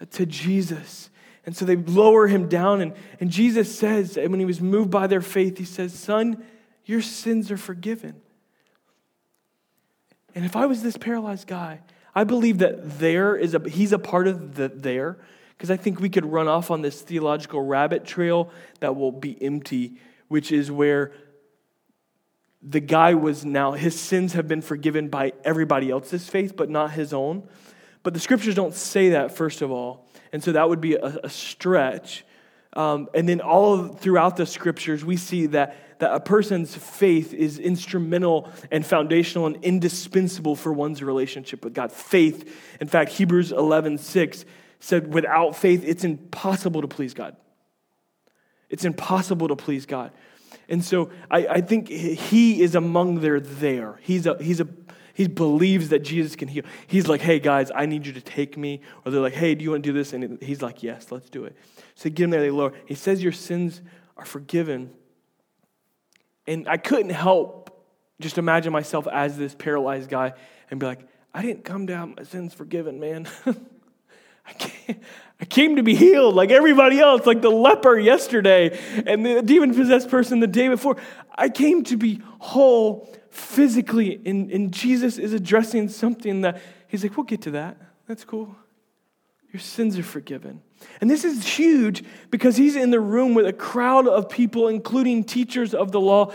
uh, 0.00 0.06
to 0.12 0.26
Jesus. 0.26 1.08
And 1.46 1.56
so 1.56 1.64
they 1.64 1.76
lower 1.76 2.26
him 2.26 2.48
down, 2.48 2.80
and, 2.80 2.94
and 3.20 3.30
Jesus 3.30 3.76
says, 3.76 4.16
and 4.16 4.30
when 4.30 4.40
he 4.40 4.46
was 4.46 4.60
moved 4.60 4.90
by 4.90 5.06
their 5.06 5.22
faith, 5.22 5.56
he 5.56 5.64
says, 5.64 5.94
Son, 5.94 6.44
your 6.84 7.00
sins 7.00 7.50
are 7.52 7.56
forgiven. 7.56 8.20
And 10.38 10.46
if 10.46 10.54
I 10.54 10.66
was 10.66 10.84
this 10.84 10.96
paralyzed 10.96 11.48
guy, 11.48 11.80
I 12.14 12.22
believe 12.22 12.58
that 12.58 13.00
there 13.00 13.34
is 13.34 13.56
a 13.56 13.68
he's 13.68 13.90
a 13.90 13.98
part 13.98 14.28
of 14.28 14.54
the 14.54 14.68
there 14.68 15.18
because 15.48 15.68
I 15.68 15.76
think 15.76 15.98
we 15.98 16.08
could 16.08 16.24
run 16.24 16.46
off 16.46 16.70
on 16.70 16.80
this 16.80 17.02
theological 17.02 17.60
rabbit 17.60 18.04
trail 18.04 18.48
that 18.78 18.94
will 18.94 19.10
be 19.10 19.36
empty, 19.42 19.96
which 20.28 20.52
is 20.52 20.70
where 20.70 21.10
the 22.62 22.78
guy 22.78 23.14
was 23.14 23.44
now, 23.44 23.72
his 23.72 23.98
sins 23.98 24.34
have 24.34 24.46
been 24.46 24.62
forgiven 24.62 25.08
by 25.08 25.32
everybody 25.42 25.90
else's 25.90 26.28
faith, 26.28 26.56
but 26.56 26.70
not 26.70 26.92
his 26.92 27.12
own. 27.12 27.48
But 28.04 28.14
the 28.14 28.20
scriptures 28.20 28.54
don't 28.54 28.74
say 28.74 29.08
that, 29.08 29.36
first 29.36 29.60
of 29.60 29.72
all. 29.72 30.06
And 30.32 30.44
so 30.44 30.52
that 30.52 30.68
would 30.68 30.80
be 30.80 30.94
a, 30.94 31.18
a 31.24 31.28
stretch. 31.28 32.24
Um, 32.74 33.08
and 33.14 33.28
then 33.28 33.40
all 33.40 33.88
throughout 33.88 34.36
the 34.36 34.46
scriptures, 34.46 35.04
we 35.04 35.16
see 35.16 35.46
that, 35.46 35.98
that 36.00 36.12
a 36.12 36.20
person's 36.20 36.74
faith 36.74 37.32
is 37.32 37.58
instrumental 37.58 38.50
and 38.70 38.84
foundational 38.84 39.46
and 39.46 39.56
indispensable 39.64 40.54
for 40.54 40.72
one's 40.72 41.02
relationship 41.02 41.64
with 41.64 41.74
God. 41.74 41.90
Faith, 41.90 42.54
in 42.80 42.86
fact, 42.86 43.12
Hebrews 43.12 43.52
11 43.52 43.98
6 43.98 44.44
said, 44.80 45.12
without 45.12 45.56
faith, 45.56 45.82
it's 45.84 46.04
impossible 46.04 46.82
to 46.82 46.88
please 46.88 47.14
God. 47.14 47.36
It's 48.68 48.84
impossible 48.84 49.48
to 49.48 49.56
please 49.56 49.86
God. 49.86 50.12
And 50.68 50.84
so 50.84 51.10
I, 51.30 51.46
I 51.46 51.60
think 51.62 51.88
he 51.88 52.60
is 52.62 52.74
among 52.74 53.20
their 53.20 53.40
there. 53.40 53.98
He's 54.02 54.26
a, 54.26 54.36
he's 54.40 54.60
a, 54.60 54.68
he 55.18 55.26
believes 55.26 55.88
that 55.88 56.04
Jesus 56.04 56.36
can 56.36 56.46
heal. 56.46 56.62
He's 56.86 57.08
like, 57.08 57.20
hey, 57.20 57.40
guys, 57.40 57.72
I 57.74 57.86
need 57.86 58.06
you 58.06 58.12
to 58.12 58.20
take 58.20 58.56
me. 58.56 58.82
Or 59.04 59.10
they're 59.10 59.20
like, 59.20 59.32
hey, 59.32 59.56
do 59.56 59.64
you 59.64 59.72
want 59.72 59.82
to 59.82 59.88
do 59.88 59.92
this? 59.92 60.12
And 60.12 60.40
he's 60.40 60.62
like, 60.62 60.84
yes, 60.84 61.10
let's 61.10 61.28
do 61.28 61.44
it. 61.44 61.56
So 61.96 62.04
they 62.04 62.10
get 62.10 62.22
him 62.22 62.30
there, 62.30 62.40
they 62.40 62.50
lower. 62.50 62.72
He 62.86 62.94
says, 62.94 63.20
your 63.20 63.32
sins 63.32 63.82
are 64.16 64.24
forgiven. 64.24 64.90
And 66.46 66.68
I 66.68 66.76
couldn't 66.76 67.10
help 67.10 67.84
just 68.20 68.38
imagine 68.38 68.72
myself 68.72 69.08
as 69.08 69.36
this 69.36 69.56
paralyzed 69.56 70.08
guy 70.08 70.34
and 70.70 70.78
be 70.78 70.86
like, 70.86 71.00
I 71.34 71.42
didn't 71.42 71.64
come 71.64 71.84
down, 71.84 72.14
my 72.16 72.22
sins 72.22 72.54
forgiven, 72.54 73.00
man. 73.00 73.26
I 74.46 75.44
came 75.44 75.76
to 75.76 75.82
be 75.82 75.96
healed 75.96 76.36
like 76.36 76.52
everybody 76.52 77.00
else, 77.00 77.26
like 77.26 77.42
the 77.42 77.50
leper 77.50 77.98
yesterday 77.98 78.78
and 79.04 79.26
the 79.26 79.42
demon 79.42 79.74
possessed 79.74 80.10
person 80.10 80.38
the 80.38 80.46
day 80.46 80.68
before. 80.68 80.96
I 81.38 81.48
came 81.48 81.84
to 81.84 81.96
be 81.96 82.20
whole 82.40 83.08
physically. 83.30 84.20
And, 84.26 84.50
and 84.50 84.72
Jesus 84.72 85.18
is 85.18 85.32
addressing 85.32 85.88
something 85.88 86.42
that 86.42 86.60
he's 86.88 87.02
like, 87.02 87.16
we'll 87.16 87.24
get 87.24 87.42
to 87.42 87.52
that. 87.52 87.76
That's 88.06 88.24
cool. 88.24 88.54
Your 89.52 89.60
sins 89.60 89.98
are 89.98 90.02
forgiven. 90.02 90.60
And 91.00 91.08
this 91.08 91.24
is 91.24 91.46
huge 91.46 92.04
because 92.30 92.56
he's 92.56 92.76
in 92.76 92.90
the 92.90 93.00
room 93.00 93.34
with 93.34 93.46
a 93.46 93.52
crowd 93.52 94.06
of 94.06 94.28
people, 94.28 94.68
including 94.68 95.24
teachers 95.24 95.74
of 95.74 95.92
the 95.92 96.00
law. 96.00 96.32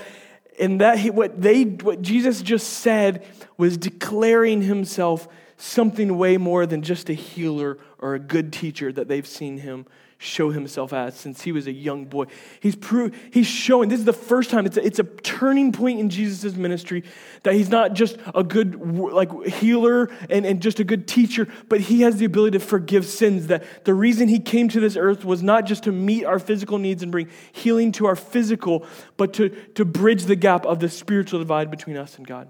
And 0.59 0.81
that 0.81 0.99
he, 0.99 1.09
what 1.09 1.41
they 1.41 1.63
what 1.63 2.01
Jesus 2.01 2.41
just 2.41 2.67
said 2.67 3.25
was 3.57 3.77
declaring 3.77 4.61
himself 4.61 5.27
something 5.57 6.17
way 6.17 6.37
more 6.37 6.65
than 6.65 6.81
just 6.81 7.09
a 7.09 7.13
healer 7.13 7.79
or 7.99 8.15
a 8.15 8.19
good 8.19 8.53
teacher 8.53 8.91
that 8.91 9.07
they've 9.07 9.25
seen 9.25 9.57
him 9.59 9.85
show 10.23 10.51
himself 10.51 10.93
as 10.93 11.15
since 11.15 11.41
he 11.41 11.51
was 11.51 11.67
a 11.67 11.71
young 11.71 12.05
boy. 12.05 12.25
He's 12.61 12.75
pro- 12.75 13.11
he's 13.31 13.47
showing 13.47 13.89
this 13.89 13.99
is 13.99 14.05
the 14.05 14.13
first 14.13 14.49
time 14.49 14.65
it's 14.65 14.77
a, 14.77 14.85
it's 14.85 14.99
a 14.99 15.03
turning 15.03 15.71
point 15.71 15.99
in 15.99 16.09
Jesus' 16.09 16.55
ministry 16.55 17.03
that 17.43 17.53
he's 17.53 17.69
not 17.69 17.93
just 17.93 18.17
a 18.33 18.43
good 18.43 18.75
like 18.97 19.45
healer 19.45 20.09
and, 20.29 20.45
and 20.45 20.61
just 20.61 20.79
a 20.79 20.83
good 20.83 21.07
teacher, 21.07 21.47
but 21.67 21.81
he 21.81 22.01
has 22.01 22.17
the 22.17 22.25
ability 22.25 22.57
to 22.57 22.65
forgive 22.65 23.05
sins. 23.05 23.47
That 23.47 23.63
the 23.83 23.93
reason 23.93 24.29
he 24.29 24.39
came 24.39 24.69
to 24.69 24.79
this 24.79 24.95
earth 24.95 25.25
was 25.25 25.43
not 25.43 25.65
just 25.65 25.83
to 25.83 25.91
meet 25.91 26.25
our 26.25 26.39
physical 26.39 26.77
needs 26.77 27.03
and 27.03 27.11
bring 27.11 27.29
healing 27.51 27.91
to 27.93 28.05
our 28.05 28.15
physical, 28.15 28.85
but 29.17 29.33
to, 29.33 29.49
to 29.49 29.83
bridge 29.83 30.23
the 30.23 30.35
gap 30.35 30.65
of 30.65 30.79
the 30.79 30.89
spiritual 30.89 31.39
divide 31.39 31.69
between 31.69 31.97
us 31.97 32.17
and 32.17 32.25
God. 32.25 32.47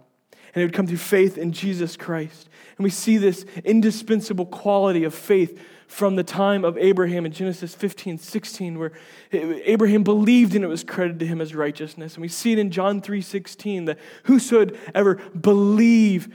And 0.53 0.61
it 0.61 0.65
would 0.65 0.73
come 0.73 0.87
through 0.87 0.97
faith 0.97 1.37
in 1.37 1.51
Jesus 1.51 1.97
Christ. 1.97 2.49
And 2.77 2.83
we 2.83 2.89
see 2.89 3.17
this 3.17 3.45
indispensable 3.63 4.45
quality 4.45 5.03
of 5.03 5.13
faith 5.13 5.59
from 5.87 6.15
the 6.15 6.23
time 6.23 6.65
of 6.65 6.77
Abraham 6.77 7.25
in 7.25 7.31
Genesis 7.31 7.75
15, 7.75 8.17
16, 8.17 8.79
where 8.79 8.91
Abraham 9.31 10.03
believed 10.03 10.55
and 10.55 10.63
it 10.63 10.67
was 10.67 10.83
credited 10.83 11.19
to 11.19 11.27
him 11.27 11.39
as 11.39 11.53
righteousness. 11.53 12.15
And 12.15 12.21
we 12.21 12.27
see 12.27 12.51
it 12.51 12.59
in 12.59 12.71
John 12.71 13.01
3, 13.01 13.21
16, 13.21 13.85
that 13.85 13.99
whosoever 14.23 15.15
believe 15.39 16.33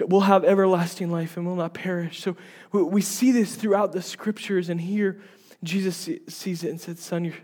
will 0.00 0.22
have 0.22 0.44
everlasting 0.44 1.10
life 1.10 1.36
and 1.36 1.46
will 1.46 1.56
not 1.56 1.72
perish. 1.72 2.20
So 2.20 2.36
we 2.72 3.00
see 3.00 3.30
this 3.32 3.54
throughout 3.54 3.92
the 3.92 4.02
scriptures, 4.02 4.68
and 4.68 4.80
here 4.80 5.20
Jesus 5.62 6.08
sees 6.28 6.64
it 6.64 6.70
and 6.70 6.80
said, 6.80 6.98
Son, 6.98 7.24
your, 7.24 7.34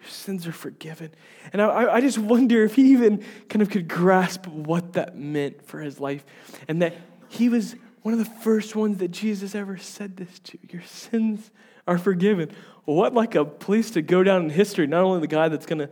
your 0.00 0.08
sins 0.08 0.46
are 0.46 0.52
forgiven. 0.52 1.10
And 1.52 1.60
I, 1.60 1.94
I 1.94 2.00
just 2.00 2.18
wonder 2.18 2.64
if 2.64 2.74
he 2.74 2.92
even 2.92 3.24
kind 3.48 3.62
of 3.62 3.70
could 3.70 3.88
grasp 3.88 4.46
what 4.46 4.92
that 4.94 5.16
meant 5.16 5.66
for 5.66 5.80
his 5.80 5.98
life 5.98 6.24
and 6.68 6.82
that 6.82 6.94
he 7.28 7.48
was 7.48 7.74
one 8.02 8.12
of 8.12 8.18
the 8.18 8.32
first 8.42 8.76
ones 8.76 8.98
that 8.98 9.08
Jesus 9.08 9.54
ever 9.54 9.76
said 9.76 10.16
this 10.16 10.38
to. 10.40 10.58
Your 10.70 10.82
sins 10.82 11.50
are 11.86 11.98
forgiven. 11.98 12.50
What 12.84 13.12
like 13.12 13.34
a 13.34 13.44
place 13.44 13.90
to 13.92 14.02
go 14.02 14.22
down 14.22 14.44
in 14.44 14.50
history? 14.50 14.86
Not 14.86 15.02
only 15.02 15.20
the 15.20 15.26
guy 15.26 15.48
that's 15.48 15.66
going 15.66 15.80
to 15.80 15.90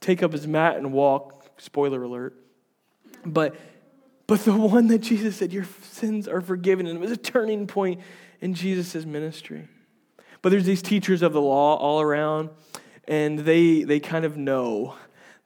take 0.00 0.22
up 0.22 0.32
his 0.32 0.46
mat 0.46 0.76
and 0.76 0.92
walk, 0.92 1.50
spoiler 1.58 2.02
alert, 2.02 2.34
but 3.26 3.56
but 4.28 4.44
the 4.44 4.52
one 4.52 4.88
that 4.88 4.98
Jesus 4.98 5.36
said, 5.36 5.52
Your 5.52 5.66
sins 5.82 6.28
are 6.28 6.40
forgiven. 6.40 6.86
And 6.86 6.96
it 6.96 7.00
was 7.00 7.10
a 7.10 7.16
turning 7.16 7.66
point 7.66 8.00
in 8.40 8.54
Jesus' 8.54 9.04
ministry. 9.04 9.66
But 10.42 10.50
there's 10.50 10.66
these 10.66 10.82
teachers 10.82 11.22
of 11.22 11.32
the 11.32 11.40
law 11.40 11.76
all 11.76 12.00
around, 12.00 12.50
and 13.08 13.40
they 13.40 13.82
they 13.82 13.98
kind 13.98 14.24
of 14.24 14.36
know 14.36 14.94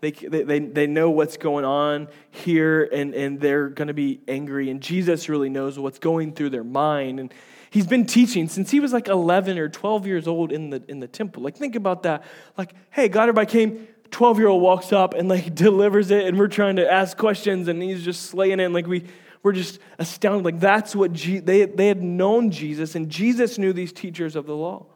they, 0.02 0.10
they, 0.10 0.58
they 0.58 0.88
know 0.88 1.10
what's 1.10 1.36
going 1.36 1.64
on 1.64 2.08
here 2.32 2.82
and, 2.82 3.14
and 3.14 3.40
they're 3.40 3.68
going 3.68 3.86
to 3.86 3.94
be 3.94 4.20
angry. 4.26 4.68
And 4.68 4.80
Jesus 4.80 5.28
really 5.28 5.48
knows 5.48 5.78
what's 5.78 6.00
going 6.00 6.32
through 6.32 6.50
their 6.50 6.64
mind. 6.64 7.20
And 7.20 7.32
he's 7.70 7.86
been 7.86 8.04
teaching 8.04 8.48
since 8.48 8.72
he 8.72 8.80
was 8.80 8.92
like 8.92 9.06
11 9.06 9.58
or 9.58 9.68
12 9.68 10.08
years 10.08 10.26
old 10.26 10.50
in 10.50 10.70
the, 10.70 10.82
in 10.88 10.98
the 10.98 11.06
temple. 11.06 11.44
Like, 11.44 11.56
think 11.56 11.76
about 11.76 12.02
that. 12.02 12.24
Like, 12.58 12.74
hey, 12.90 13.06
God, 13.06 13.22
everybody 13.28 13.46
came, 13.46 13.86
12 14.10 14.40
year 14.40 14.48
old 14.48 14.60
walks 14.60 14.92
up 14.92 15.14
and 15.14 15.28
like 15.28 15.54
delivers 15.54 16.10
it, 16.10 16.26
and 16.26 16.36
we're 16.36 16.48
trying 16.48 16.76
to 16.76 16.92
ask 16.92 17.16
questions, 17.16 17.68
and 17.68 17.80
he's 17.80 18.04
just 18.04 18.26
slaying 18.26 18.58
it. 18.58 18.64
And 18.64 18.74
like, 18.74 18.88
we, 18.88 19.04
we're 19.44 19.52
just 19.52 19.78
astounded. 20.00 20.44
Like, 20.44 20.58
that's 20.58 20.96
what 20.96 21.12
Je- 21.12 21.38
they, 21.38 21.64
they 21.64 21.86
had 21.86 22.02
known 22.02 22.50
Jesus, 22.50 22.96
and 22.96 23.08
Jesus 23.08 23.56
knew 23.56 23.72
these 23.72 23.92
teachers 23.92 24.34
of 24.34 24.46
the 24.46 24.56
law. 24.56 24.86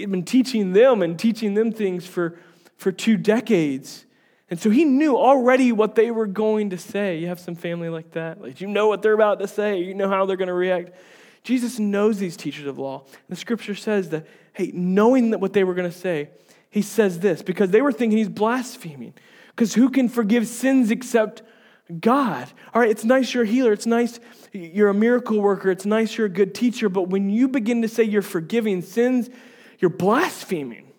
He 0.00 0.04
had 0.04 0.10
been 0.10 0.24
teaching 0.24 0.72
them 0.72 1.02
and 1.02 1.18
teaching 1.18 1.52
them 1.52 1.72
things 1.72 2.06
for, 2.06 2.38
for 2.78 2.90
two 2.90 3.18
decades. 3.18 4.06
And 4.48 4.58
so 4.58 4.70
he 4.70 4.86
knew 4.86 5.14
already 5.14 5.72
what 5.72 5.94
they 5.94 6.10
were 6.10 6.26
going 6.26 6.70
to 6.70 6.78
say. 6.78 7.18
You 7.18 7.26
have 7.26 7.38
some 7.38 7.54
family 7.54 7.90
like 7.90 8.12
that. 8.12 8.40
Like 8.40 8.62
you 8.62 8.66
know 8.66 8.88
what 8.88 9.02
they're 9.02 9.12
about 9.12 9.40
to 9.40 9.46
say, 9.46 9.82
you 9.82 9.92
know 9.92 10.08
how 10.08 10.24
they're 10.24 10.38
going 10.38 10.48
to 10.48 10.54
react. 10.54 10.92
Jesus 11.42 11.78
knows 11.78 12.18
these 12.18 12.34
teachers 12.34 12.64
of 12.64 12.78
law. 12.78 13.04
The 13.28 13.36
scripture 13.36 13.74
says 13.74 14.08
that, 14.08 14.26
hey, 14.54 14.70
knowing 14.72 15.32
that 15.32 15.38
what 15.38 15.52
they 15.52 15.64
were 15.64 15.74
going 15.74 15.90
to 15.90 15.94
say, 15.94 16.30
he 16.70 16.80
says 16.80 17.18
this 17.18 17.42
because 17.42 17.68
they 17.70 17.82
were 17.82 17.92
thinking 17.92 18.16
he's 18.16 18.30
blaspheming. 18.30 19.12
Because 19.50 19.74
who 19.74 19.90
can 19.90 20.08
forgive 20.08 20.46
sins 20.46 20.90
except 20.90 21.42
God? 22.00 22.48
All 22.72 22.80
right, 22.80 22.90
it's 22.90 23.04
nice 23.04 23.34
you're 23.34 23.42
a 23.42 23.46
healer. 23.46 23.74
It's 23.74 23.84
nice 23.84 24.18
you're 24.50 24.88
a 24.88 24.94
miracle 24.94 25.42
worker. 25.42 25.70
It's 25.70 25.84
nice 25.84 26.16
you're 26.16 26.26
a 26.26 26.30
good 26.30 26.54
teacher. 26.54 26.88
But 26.88 27.10
when 27.10 27.28
you 27.28 27.48
begin 27.48 27.82
to 27.82 27.88
say 27.88 28.04
you're 28.04 28.22
forgiving 28.22 28.80
sins, 28.80 29.28
you're 29.80 29.90
blaspheming. 29.90 30.92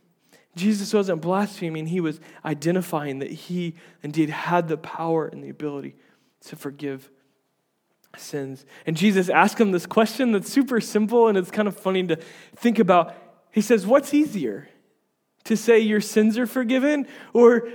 Jesus 0.56 0.94
wasn't 0.94 1.22
blaspheming, 1.22 1.86
he 1.86 2.02
was 2.02 2.20
identifying 2.44 3.20
that 3.20 3.32
he 3.32 3.76
indeed 4.04 4.30
had 4.30 4.68
the 4.68 4.76
power 4.76 5.26
and 5.28 5.42
the 5.42 5.50
ability 5.50 5.96
to 6.48 6.58
forgive 6.58 7.10
sins. 8.18 8.66
And 8.86 8.98
Jesus 8.98 9.30
asked 9.30 9.60
him 9.60 9.72
this 9.72 9.86
question 9.86 10.34
that's 10.34 10.52
super 10.52 10.82
simple 10.82 11.30
and 11.30 11.38
it's 11.38 11.52
kind 11.52 11.70
of 11.70 11.78
funny 11.78 12.06
to 12.08 12.18
think 12.56 12.80
about. 12.80 13.16
He 13.52 13.62
says, 13.62 13.86
What's 13.86 14.14
easier? 14.14 14.68
To 15.46 15.56
say 15.56 15.80
your 15.80 16.02
sins 16.02 16.38
are 16.38 16.46
forgiven 16.46 17.08
or 17.34 17.68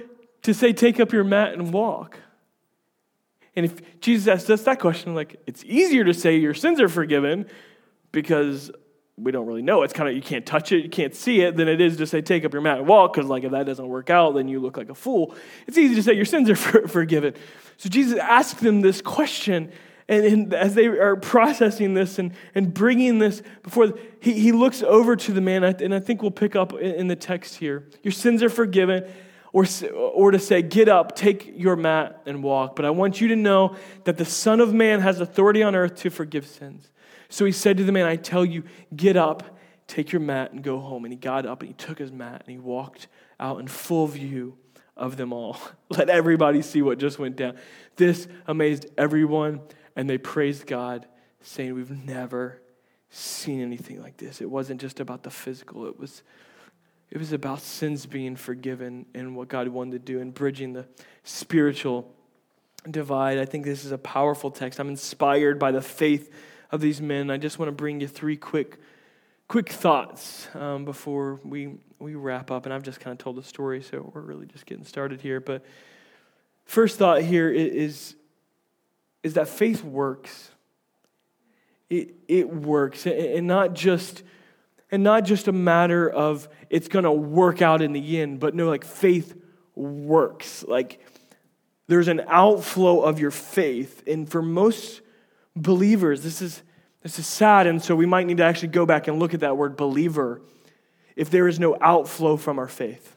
to 0.43 0.55
say 0.55 0.73
take 0.73 1.01
up 1.01 1.13
your 1.13 1.25
mat 1.25 1.55
and 1.55 1.73
walk? 1.73 2.21
And 3.57 3.65
if 3.65 4.01
Jesus 4.01 4.29
asked 4.29 4.51
us 4.51 4.63
that 4.65 4.79
question, 4.79 5.15
like, 5.15 5.41
it's 5.47 5.65
easier 5.65 6.05
to 6.05 6.13
say 6.13 6.37
your 6.37 6.55
sins 6.55 6.81
are 6.81 6.89
forgiven 6.89 7.47
because 8.13 8.71
we 9.19 9.33
don't 9.33 9.47
really 9.47 9.63
know. 9.63 9.83
It's 9.83 9.95
kind 9.95 10.09
of, 10.09 10.15
you 10.15 10.21
can't 10.21 10.45
touch 10.45 10.73
it, 10.73 10.83
you 10.83 10.91
can't 10.91 11.15
see 11.15 11.41
it, 11.41 11.57
than 11.57 11.69
it 11.69 11.81
is 11.81 11.97
to 11.97 12.07
say, 12.07 12.21
take 12.21 12.45
up 12.45 12.53
your 12.53 12.61
mat 12.61 12.79
and 12.79 12.87
walk, 12.87 13.15
because, 13.15 13.29
like, 13.29 13.45
if 13.45 13.53
that 13.53 13.65
doesn't 13.65 13.89
work 13.89 14.11
out, 14.11 14.35
then 14.35 14.49
you 14.49 14.61
look 14.61 14.77
like 14.77 14.91
a 14.91 14.95
fool. 14.95 15.35
It's 15.67 15.79
easy 15.79 15.95
to 15.95 16.03
say 16.03 16.13
your 16.13 16.27
sins 16.27 16.51
are 16.51 16.57
for, 16.57 16.87
forgiven. 16.87 17.35
So 17.79 17.89
Jesus 17.89 18.19
asked 18.19 18.61
them 18.61 18.83
this 18.83 19.01
question, 19.01 19.73
and, 20.09 20.25
and, 20.25 20.55
as 20.55 20.75
they 20.75 20.87
are 20.87 21.17
processing 21.17 21.95
this 21.95 22.19
and, 22.19 22.33
and 22.55 22.73
bringing 22.73 23.19
this 23.19 23.43
before, 23.63 23.95
he, 24.21 24.35
he 24.35 24.53
looks 24.53 24.83
over 24.83 25.17
to 25.17 25.33
the 25.33 25.41
man, 25.41 25.65
and 25.65 25.95
I 25.95 25.99
think 25.99 26.21
we'll 26.21 26.31
pick 26.31 26.55
up 26.55 26.75
in, 26.75 26.95
in 26.95 27.09
the 27.09 27.17
text 27.17 27.57
here. 27.57 27.89
Your 28.03 28.13
sins 28.13 28.43
are 28.43 28.51
forgiven 28.51 29.11
or, 29.53 29.65
or 29.95 30.31
to 30.33 30.39
say, 30.39 30.61
Get 30.61 30.91
up, 30.91 31.17
take 31.17 31.55
your 31.57 31.77
mat, 31.77 32.21
and 32.27 32.43
walk. 32.43 32.77
But 32.77 32.85
I 32.85 32.91
want 32.91 33.23
you 33.23 33.29
to 33.29 33.37
know 33.37 33.77
that 34.05 34.19
the 34.19 34.27
Son 34.27 34.61
of 34.61 34.75
Man 34.75 35.01
has 35.01 35.21
authority 35.21 35.63
on 35.63 35.75
earth 35.75 35.97
to 35.97 36.11
forgive 36.11 36.47
sins. 36.47 36.91
So 37.28 37.45
he 37.45 37.52
said 37.52 37.76
to 37.78 37.85
the 37.85 37.92
man, 37.92 38.06
I 38.06 38.16
tell 38.16 38.45
you, 38.45 38.64
get 38.95 39.16
up, 39.16 39.59
take 39.87 40.12
your 40.12 40.21
mat, 40.21 40.52
and 40.52 40.62
go 40.62 40.78
home. 40.78 41.04
And 41.04 41.12
he 41.12 41.18
got 41.18 41.47
up 41.47 41.61
and 41.61 41.68
he 41.68 41.75
took 41.75 41.99
his 41.99 42.12
mat 42.12 42.42
and 42.47 42.52
he 42.52 42.59
walked 42.59 43.09
out 43.38 43.61
in 43.61 43.68
full 43.68 44.06
view 44.06 44.56
of 44.97 45.16
them 45.16 45.33
all. 45.33 45.59
Let 45.90 46.09
everybody 46.09 46.62
see 46.62 46.83
what 46.83 46.99
just 46.99 47.18
went 47.18 47.37
down. 47.37 47.56
This 47.97 48.28
amazed 48.47 48.87
everyone, 48.97 49.61
and 49.95 50.09
they 50.09 50.18
praised 50.18 50.66
God, 50.66 51.06
saying, 51.42 51.75
We've 51.75 52.04
never 52.04 52.61
seen 53.11 53.61
anything 53.61 54.02
like 54.02 54.16
this. 54.16 54.40
It 54.40 54.50
wasn't 54.50 54.80
just 54.80 55.00
about 55.00 55.23
the 55.23 55.30
physical, 55.30 55.87
it 55.87 55.99
was 55.99 56.23
it 57.11 57.18
was 57.18 57.33
about 57.33 57.61
sins 57.61 58.04
being 58.04 58.35
forgiven 58.35 59.06
and 59.14 59.37
what 59.37 59.49
God 59.49 59.68
wanted 59.68 59.92
to 59.92 59.99
do 60.00 60.21
and 60.21 60.35
bridging 60.35 60.73
the 60.73 60.87
spiritual 61.23 62.12
divide. 62.90 63.38
I 63.38 63.45
think 63.45 63.64
this 63.64 63.85
is 63.85 63.92
a 63.92 63.99
powerful 63.99 64.50
text. 64.50 64.80
I'm 64.80 64.88
inspired 64.88 65.59
by 65.59 65.71
the 65.71 65.80
faith 65.80 66.33
of 66.71 66.81
these 66.81 67.01
men. 67.01 67.31
I 67.31 67.37
just 67.37 67.59
want 67.59 67.69
to 67.69 67.73
bring 67.73 68.01
you 68.01 68.09
three 68.09 68.37
quick, 68.37 68.79
quick 69.49 69.69
thoughts 69.69 70.49
um, 70.55 70.85
before 70.85 71.41
we 71.45 71.75
we 71.99 72.15
wrap 72.15 72.51
up. 72.51 72.67
And 72.67 72.75
I've 72.75 72.83
just 72.83 73.01
kind 73.01 73.13
of 73.13 73.19
told 73.19 73.37
the 73.37 73.43
story, 73.43 73.83
so 73.83 74.11
we're 74.15 74.21
really 74.21 74.47
just 74.47 74.67
getting 74.67 74.85
started 74.85 75.21
here. 75.21 75.41
But 75.41 75.65
first 76.65 76.99
thought 76.99 77.23
here 77.23 77.51
is 77.51 78.15
is 79.23 79.35
that 79.35 79.49
faith 79.49 79.83
works. 79.83 80.51
It 81.89 82.15
it 82.29 82.49
works, 82.53 83.07
and 83.07 83.47
not 83.47 83.75
just 83.75 84.23
and 84.91 85.03
not 85.03 85.25
just 85.25 85.49
a 85.49 85.53
matter 85.53 86.09
of 86.09 86.49
it's 86.71 86.89
going 86.89 87.05
to 87.05 87.13
work 87.13 87.63
out 87.63 87.83
in 87.83 87.93
the 87.93 88.21
end, 88.21 88.41
but 88.41 88.55
no, 88.55 88.69
like 88.69 88.85
faith 88.85 89.35
works. 89.75 90.65
Like 90.67 91.01
there's 91.89 92.09
an 92.09 92.23
outflow 92.27 93.01
of 93.01 93.21
your 93.21 93.31
faith. 93.31 94.03
And 94.07 94.29
for 94.29 94.43
most 94.43 95.01
believers, 95.57 96.23
this 96.23 96.43
is, 96.43 96.63
this 97.03 97.19
is 97.19 97.27
sad. 97.27 97.67
And 97.67 97.83
so 97.83 97.97
we 97.97 98.07
might 98.07 98.27
need 98.27 98.37
to 98.37 98.45
actually 98.45 98.69
go 98.69 98.87
back 98.87 99.09
and 99.09 99.19
look 99.19 99.35
at 99.35 99.41
that 99.41 99.57
word 99.57 99.77
believer 99.77 100.43
if 101.17 101.31
there 101.31 101.49
is 101.49 101.59
no 101.59 101.77
outflow 101.81 102.37
from 102.37 102.59
our 102.59 102.69
faith, 102.69 103.17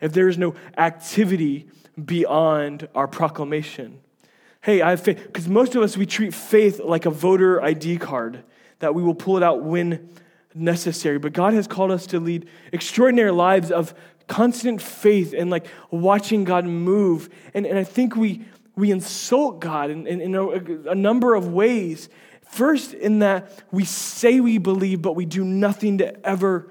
if 0.00 0.12
there 0.12 0.28
is 0.28 0.38
no 0.38 0.54
activity 0.78 1.68
beyond 2.02 2.88
our 2.94 3.08
proclamation. 3.08 4.00
Hey, 4.62 4.80
I 4.80 4.90
have 4.90 5.00
faith. 5.00 5.22
Because 5.26 5.48
most 5.48 5.74
of 5.74 5.82
us, 5.82 5.96
we 5.96 6.06
treat 6.06 6.32
faith 6.32 6.80
like 6.80 7.04
a 7.04 7.10
voter 7.10 7.62
ID 7.62 7.98
card 7.98 8.44
that 8.78 8.94
we 8.94 9.02
will 9.02 9.14
pull 9.14 9.36
it 9.36 9.42
out 9.42 9.62
when 9.62 10.08
necessary. 10.54 11.18
But 11.18 11.32
God 11.32 11.52
has 11.52 11.66
called 11.66 11.90
us 11.90 12.06
to 12.08 12.20
lead 12.20 12.48
extraordinary 12.72 13.32
lives 13.32 13.70
of 13.70 13.94
constant 14.26 14.80
faith 14.80 15.34
and 15.36 15.50
like 15.50 15.66
watching 15.90 16.44
God 16.44 16.64
move. 16.64 17.28
And, 17.52 17.66
and 17.66 17.78
I 17.78 17.84
think 17.84 18.16
we, 18.16 18.44
we 18.76 18.90
insult 18.90 19.60
God 19.60 19.90
in, 19.90 20.06
in, 20.06 20.20
in 20.20 20.34
a, 20.34 20.90
a 20.90 20.94
number 20.94 21.34
of 21.34 21.52
ways. 21.52 22.08
First, 22.48 22.94
in 22.94 23.20
that 23.20 23.64
we 23.70 23.84
say 23.84 24.40
we 24.40 24.58
believe, 24.58 25.02
but 25.02 25.14
we 25.14 25.24
do 25.26 25.44
nothing 25.44 25.98
to 25.98 26.26
ever 26.26 26.70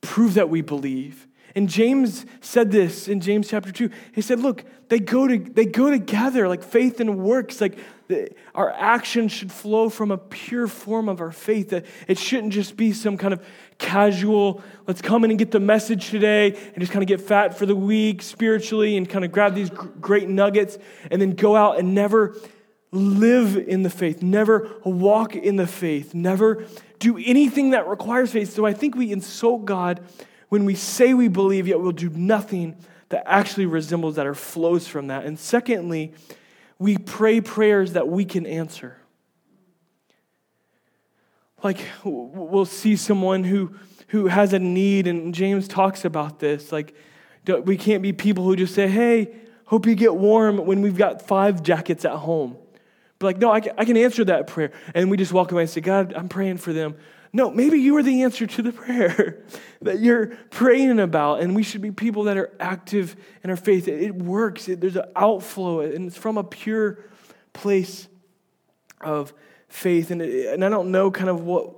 prove 0.00 0.34
that 0.34 0.48
we 0.48 0.62
believe. 0.62 1.25
And 1.56 1.70
James 1.70 2.26
said 2.42 2.70
this 2.70 3.08
in 3.08 3.22
James 3.22 3.48
chapter 3.48 3.72
2. 3.72 3.88
He 4.12 4.20
said, 4.20 4.40
Look, 4.40 4.66
they 4.90 4.98
go, 4.98 5.26
to, 5.26 5.38
they 5.38 5.64
go 5.64 5.90
together 5.90 6.48
like 6.48 6.62
faith 6.62 7.00
and 7.00 7.18
works. 7.18 7.62
Like 7.62 7.78
the, 8.08 8.28
our 8.54 8.70
action 8.70 9.28
should 9.28 9.50
flow 9.50 9.88
from 9.88 10.10
a 10.10 10.18
pure 10.18 10.68
form 10.68 11.08
of 11.08 11.22
our 11.22 11.32
faith. 11.32 11.70
That 11.70 11.86
it 12.08 12.18
shouldn't 12.18 12.52
just 12.52 12.76
be 12.76 12.92
some 12.92 13.16
kind 13.16 13.32
of 13.32 13.42
casual, 13.78 14.62
let's 14.86 15.00
come 15.00 15.24
in 15.24 15.30
and 15.30 15.38
get 15.38 15.50
the 15.50 15.58
message 15.58 16.10
today 16.10 16.48
and 16.48 16.78
just 16.78 16.92
kind 16.92 17.02
of 17.02 17.08
get 17.08 17.22
fat 17.22 17.56
for 17.56 17.64
the 17.64 17.74
week 17.74 18.20
spiritually 18.20 18.98
and 18.98 19.08
kind 19.08 19.24
of 19.24 19.32
grab 19.32 19.54
these 19.54 19.70
great 19.70 20.28
nuggets 20.28 20.76
and 21.10 21.22
then 21.22 21.30
go 21.30 21.56
out 21.56 21.78
and 21.78 21.94
never 21.94 22.36
live 22.92 23.56
in 23.56 23.82
the 23.82 23.90
faith, 23.90 24.22
never 24.22 24.70
walk 24.84 25.34
in 25.34 25.56
the 25.56 25.66
faith, 25.66 26.12
never 26.12 26.66
do 26.98 27.16
anything 27.16 27.70
that 27.70 27.88
requires 27.88 28.30
faith. 28.30 28.52
So 28.52 28.66
I 28.66 28.74
think 28.74 28.94
we 28.94 29.10
insult 29.10 29.64
God 29.64 30.00
when 30.48 30.64
we 30.64 30.74
say 30.74 31.14
we 31.14 31.28
believe, 31.28 31.66
yet 31.66 31.80
we'll 31.80 31.92
do 31.92 32.10
nothing 32.10 32.76
that 33.08 33.24
actually 33.26 33.66
resembles 33.66 34.16
that 34.16 34.26
or 34.26 34.34
flows 34.34 34.86
from 34.86 35.08
that. 35.08 35.24
And 35.24 35.38
secondly, 35.38 36.12
we 36.78 36.98
pray 36.98 37.40
prayers 37.40 37.92
that 37.92 38.08
we 38.08 38.24
can 38.24 38.46
answer. 38.46 38.96
Like 41.62 41.80
we'll 42.04 42.64
see 42.64 42.96
someone 42.96 43.44
who, 43.44 43.74
who 44.08 44.26
has 44.26 44.52
a 44.52 44.58
need, 44.58 45.06
and 45.06 45.34
James 45.34 45.66
talks 45.66 46.04
about 46.04 46.38
this. 46.38 46.70
Like 46.70 46.94
we 47.64 47.76
can't 47.76 48.02
be 48.02 48.12
people 48.12 48.44
who 48.44 48.56
just 48.56 48.74
say, 48.74 48.88
hey, 48.88 49.34
hope 49.64 49.86
you 49.86 49.94
get 49.94 50.14
warm 50.14 50.58
when 50.58 50.82
we've 50.82 50.96
got 50.96 51.22
five 51.22 51.62
jackets 51.62 52.04
at 52.04 52.12
home. 52.12 52.56
But 53.18 53.26
like, 53.26 53.38
no, 53.38 53.50
I 53.50 53.60
can, 53.60 53.72
I 53.78 53.84
can 53.84 53.96
answer 53.96 54.24
that 54.26 54.46
prayer. 54.46 54.72
And 54.94 55.10
we 55.10 55.16
just 55.16 55.32
walk 55.32 55.50
away 55.50 55.62
and 55.62 55.70
say, 55.70 55.80
God, 55.80 56.12
I'm 56.14 56.28
praying 56.28 56.58
for 56.58 56.72
them. 56.72 56.96
No, 57.36 57.50
maybe 57.50 57.78
you 57.78 57.94
are 57.98 58.02
the 58.02 58.22
answer 58.22 58.46
to 58.46 58.62
the 58.62 58.72
prayer 58.72 59.44
that 59.82 60.00
you're 60.00 60.28
praying 60.48 60.98
about, 60.98 61.40
and 61.40 61.54
we 61.54 61.62
should 61.62 61.82
be 61.82 61.90
people 61.90 62.22
that 62.24 62.38
are 62.38 62.50
active 62.58 63.14
in 63.44 63.50
our 63.50 63.56
faith. 63.56 63.88
It 63.88 64.14
works, 64.14 64.70
it, 64.70 64.80
there's 64.80 64.96
an 64.96 65.04
outflow, 65.14 65.80
and 65.80 66.06
it's 66.06 66.16
from 66.16 66.38
a 66.38 66.44
pure 66.44 66.98
place 67.52 68.08
of 69.02 69.34
faith. 69.68 70.10
And, 70.10 70.22
it, 70.22 70.54
and 70.54 70.64
I 70.64 70.70
don't 70.70 70.90
know 70.90 71.10
kind 71.10 71.28
of 71.28 71.42
what, 71.42 71.74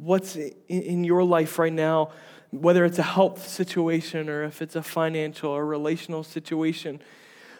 what's 0.00 0.34
in, 0.34 0.52
in 0.68 1.04
your 1.04 1.22
life 1.22 1.56
right 1.60 1.72
now, 1.72 2.10
whether 2.50 2.84
it's 2.84 2.98
a 2.98 3.04
health 3.04 3.46
situation 3.46 4.28
or 4.28 4.42
if 4.42 4.60
it's 4.60 4.74
a 4.74 4.82
financial 4.82 5.52
or 5.52 5.64
relational 5.64 6.24
situation. 6.24 7.00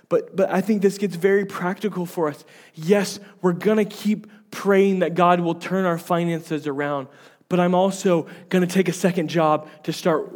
But, 0.09 0.35
but 0.35 0.50
I 0.50 0.61
think 0.61 0.82
this 0.82 0.98
gets 0.98 1.14
very 1.14 1.44
practical 1.44 2.06
for 2.06 2.26
us. 2.28 2.44
Yes, 2.74 3.20
we're 3.40 3.52
going 3.52 3.78
to 3.78 3.85
keep 3.85 4.26
praying 4.57 5.01
that 5.01 5.14
God 5.14 5.40
will 5.40 5.55
turn 5.55 5.85
our 5.85 5.99
finances 5.99 6.66
around 6.66 7.09
but 7.49 7.61
I'm 7.61 7.75
also 7.75 8.27
going 8.49 8.66
to 8.66 8.73
take 8.73 8.88
a 8.88 8.92
second 8.92 9.29
job 9.29 9.69
to 9.85 9.92
start. 9.92 10.33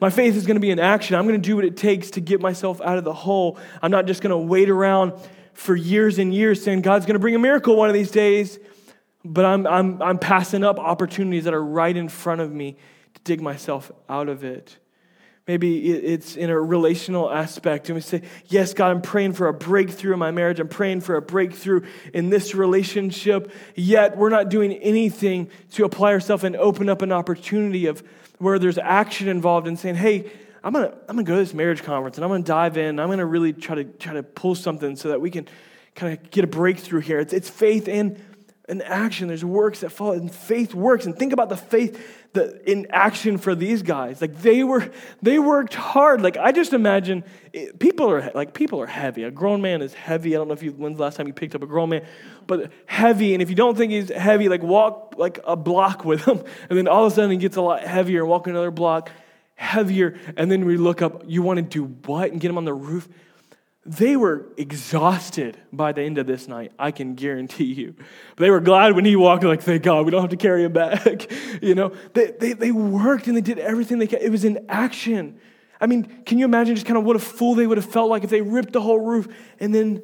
My 0.00 0.10
faith 0.10 0.34
is 0.34 0.44
going 0.44 0.56
to 0.56 0.60
be 0.60 0.70
in 0.70 0.80
action. 0.80 1.14
I'm 1.14 1.26
going 1.26 1.40
to 1.40 1.46
do 1.46 1.54
what 1.54 1.64
it 1.64 1.76
takes 1.76 2.10
to 2.12 2.20
get 2.20 2.40
myself 2.40 2.80
out 2.80 2.98
of 2.98 3.04
the 3.04 3.12
hole. 3.12 3.58
I'm 3.80 3.90
not 3.90 4.06
just 4.06 4.20
going 4.20 4.30
to 4.30 4.38
wait 4.38 4.68
around 4.68 5.12
for 5.52 5.76
years 5.76 6.18
and 6.18 6.34
years 6.34 6.64
saying 6.64 6.82
God's 6.82 7.06
going 7.06 7.14
to 7.14 7.20
bring 7.20 7.34
a 7.34 7.38
miracle 7.38 7.76
one 7.76 7.88
of 7.88 7.94
these 7.94 8.10
days, 8.10 8.58
but 9.24 9.44
I'm, 9.44 9.66
I'm, 9.66 10.02
I'm 10.02 10.18
passing 10.18 10.64
up 10.64 10.78
opportunities 10.80 11.44
that 11.44 11.54
are 11.54 11.64
right 11.64 11.96
in 11.96 12.08
front 12.08 12.40
of 12.40 12.52
me 12.52 12.76
to 13.14 13.20
dig 13.22 13.40
myself 13.40 13.92
out 14.08 14.28
of 14.28 14.42
it. 14.42 14.78
Maybe 15.50 15.90
it's 15.90 16.36
in 16.36 16.48
a 16.48 16.60
relational 16.60 17.28
aspect, 17.28 17.88
and 17.88 17.96
we 17.96 18.02
say, 18.02 18.22
Yes, 18.46 18.72
God, 18.72 18.92
I'm 18.92 19.02
praying 19.02 19.32
for 19.32 19.48
a 19.48 19.52
breakthrough 19.52 20.12
in 20.12 20.20
my 20.20 20.30
marriage. 20.30 20.60
I'm 20.60 20.68
praying 20.68 21.00
for 21.00 21.16
a 21.16 21.20
breakthrough 21.20 21.84
in 22.14 22.30
this 22.30 22.54
relationship. 22.54 23.50
Yet, 23.74 24.16
we're 24.16 24.28
not 24.28 24.48
doing 24.48 24.74
anything 24.74 25.50
to 25.72 25.84
apply 25.84 26.12
ourselves 26.12 26.44
and 26.44 26.54
open 26.54 26.88
up 26.88 27.02
an 27.02 27.10
opportunity 27.10 27.86
of 27.86 28.00
where 28.38 28.60
there's 28.60 28.78
action 28.78 29.26
involved 29.26 29.66
in 29.66 29.76
saying, 29.76 29.96
Hey, 29.96 30.30
I'm 30.62 30.72
gonna, 30.72 30.94
I'm 31.08 31.16
gonna 31.16 31.24
go 31.24 31.34
to 31.34 31.40
this 31.40 31.52
marriage 31.52 31.82
conference 31.82 32.16
and 32.16 32.24
I'm 32.24 32.30
gonna 32.30 32.44
dive 32.44 32.76
in. 32.76 33.00
I'm 33.00 33.08
gonna 33.08 33.26
really 33.26 33.52
try 33.52 33.74
to 33.74 33.82
try 33.82 34.12
to 34.12 34.22
pull 34.22 34.54
something 34.54 34.94
so 34.94 35.08
that 35.08 35.20
we 35.20 35.32
can 35.32 35.48
kind 35.96 36.16
of 36.16 36.30
get 36.30 36.44
a 36.44 36.46
breakthrough 36.46 37.00
here. 37.00 37.18
It's, 37.18 37.32
it's 37.32 37.50
faith 37.50 37.88
and 37.88 38.24
an 38.70 38.82
action. 38.82 39.28
There's 39.28 39.44
works 39.44 39.80
that 39.80 39.90
follow, 39.90 40.12
and 40.12 40.32
faith 40.32 40.74
works. 40.74 41.04
And 41.04 41.16
think 41.16 41.32
about 41.32 41.48
the 41.48 41.56
faith 41.56 42.00
that 42.32 42.68
in 42.70 42.86
action 42.90 43.38
for 43.38 43.54
these 43.54 43.82
guys. 43.82 44.20
Like 44.20 44.40
they 44.40 44.62
were, 44.62 44.90
they 45.20 45.38
worked 45.38 45.74
hard. 45.74 46.22
Like 46.22 46.36
I 46.36 46.52
just 46.52 46.72
imagine 46.72 47.24
it, 47.52 47.78
people 47.78 48.10
are 48.10 48.30
like 48.34 48.54
people 48.54 48.80
are 48.80 48.86
heavy. 48.86 49.24
A 49.24 49.30
grown 49.30 49.60
man 49.60 49.82
is 49.82 49.92
heavy. 49.92 50.34
I 50.34 50.38
don't 50.38 50.48
know 50.48 50.54
if 50.54 50.62
you 50.62 50.72
when's 50.72 50.96
the 50.96 51.02
last 51.02 51.16
time 51.16 51.26
you 51.26 51.32
picked 51.32 51.54
up 51.54 51.62
a 51.62 51.66
grown 51.66 51.90
man, 51.90 52.06
but 52.46 52.70
heavy. 52.86 53.34
And 53.34 53.42
if 53.42 53.50
you 53.50 53.56
don't 53.56 53.76
think 53.76 53.92
he's 53.92 54.10
heavy, 54.10 54.48
like 54.48 54.62
walk 54.62 55.14
like 55.18 55.40
a 55.44 55.56
block 55.56 56.04
with 56.06 56.24
him, 56.24 56.42
and 56.68 56.78
then 56.78 56.88
all 56.88 57.06
of 57.06 57.12
a 57.12 57.14
sudden 57.14 57.32
he 57.32 57.36
gets 57.36 57.56
a 57.56 57.62
lot 57.62 57.82
heavier. 57.82 58.20
and 58.20 58.28
Walk 58.30 58.46
another 58.46 58.70
block, 58.70 59.10
heavier, 59.56 60.18
and 60.36 60.50
then 60.50 60.64
we 60.64 60.76
look 60.76 61.02
up. 61.02 61.24
You 61.26 61.42
want 61.42 61.56
to 61.58 61.62
do 61.62 61.84
what? 62.06 62.30
And 62.30 62.40
get 62.40 62.50
him 62.50 62.58
on 62.58 62.64
the 62.64 62.74
roof 62.74 63.08
they 63.86 64.16
were 64.16 64.46
exhausted 64.58 65.56
by 65.72 65.92
the 65.92 66.02
end 66.02 66.18
of 66.18 66.26
this 66.26 66.46
night, 66.46 66.72
I 66.78 66.90
can 66.90 67.14
guarantee 67.14 67.72
you. 67.72 67.94
They 68.36 68.50
were 68.50 68.60
glad 68.60 68.94
when 68.94 69.06
he 69.06 69.16
walked, 69.16 69.42
like, 69.42 69.62
thank 69.62 69.82
God, 69.82 70.04
we 70.04 70.10
don't 70.10 70.20
have 70.20 70.30
to 70.30 70.36
carry 70.36 70.64
him 70.64 70.72
back. 70.72 71.30
you 71.62 71.74
know, 71.74 71.92
they, 72.12 72.32
they, 72.32 72.52
they 72.52 72.72
worked 72.72 73.26
and 73.26 73.36
they 73.36 73.40
did 73.40 73.58
everything 73.58 73.98
they 73.98 74.06
could. 74.06 74.20
It 74.20 74.30
was 74.30 74.44
in 74.44 74.66
action. 74.68 75.40
I 75.80 75.86
mean, 75.86 76.24
can 76.24 76.38
you 76.38 76.44
imagine 76.44 76.74
just 76.74 76.86
kind 76.86 76.98
of 76.98 77.04
what 77.04 77.16
a 77.16 77.20
fool 77.20 77.54
they 77.54 77.66
would 77.66 77.78
have 77.78 77.90
felt 77.90 78.10
like 78.10 78.22
if 78.22 78.28
they 78.28 78.42
ripped 78.42 78.74
the 78.74 78.82
whole 78.82 79.00
roof 79.00 79.28
and 79.58 79.74
then, 79.74 80.02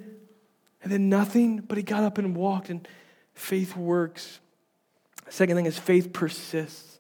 and 0.83 0.91
then 0.91 1.11
nothing? 1.11 1.59
But 1.59 1.77
he 1.77 1.85
got 1.85 2.03
up 2.03 2.17
and 2.17 2.35
walked, 2.35 2.71
and 2.71 2.89
faith 3.35 3.77
works. 3.77 4.41
Second 5.29 5.55
thing 5.55 5.67
is 5.67 5.79
faith 5.79 6.15
persists. 6.15 6.99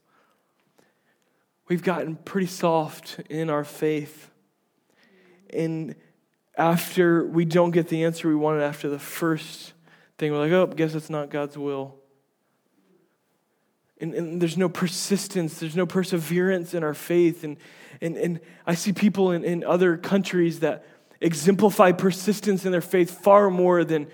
We've 1.68 1.82
gotten 1.82 2.16
pretty 2.16 2.48
soft 2.48 3.20
in 3.30 3.48
our 3.48 3.64
faith. 3.64 4.30
And 5.50 5.94
after 6.56 7.26
we 7.26 7.44
don't 7.44 7.70
get 7.70 7.88
the 7.88 8.04
answer 8.04 8.28
we 8.28 8.34
wanted 8.34 8.62
after 8.62 8.88
the 8.88 8.98
first 8.98 9.74
thing, 10.18 10.32
we're 10.32 10.38
like, 10.38 10.52
oh, 10.52 10.66
guess 10.66 10.94
it's 10.94 11.10
not 11.10 11.30
God's 11.30 11.58
will. 11.58 11.96
And, 13.98 14.14
and, 14.14 14.42
there's 14.42 14.58
no 14.58 14.68
persistence, 14.68 15.58
there's 15.58 15.76
no 15.76 15.86
perseverance 15.86 16.74
in 16.74 16.84
our 16.84 16.94
faith. 16.94 17.44
And, 17.44 17.56
and, 18.00 18.16
and 18.16 18.40
I 18.66 18.74
see 18.74 18.92
people 18.92 19.32
in, 19.32 19.42
in 19.42 19.64
other 19.64 19.96
countries 19.96 20.60
that 20.60 20.84
exemplify 21.20 21.92
persistence 21.92 22.66
in 22.66 22.72
their 22.72 22.82
faith 22.82 23.22
far 23.22 23.50
more 23.50 23.84
than 23.84 24.08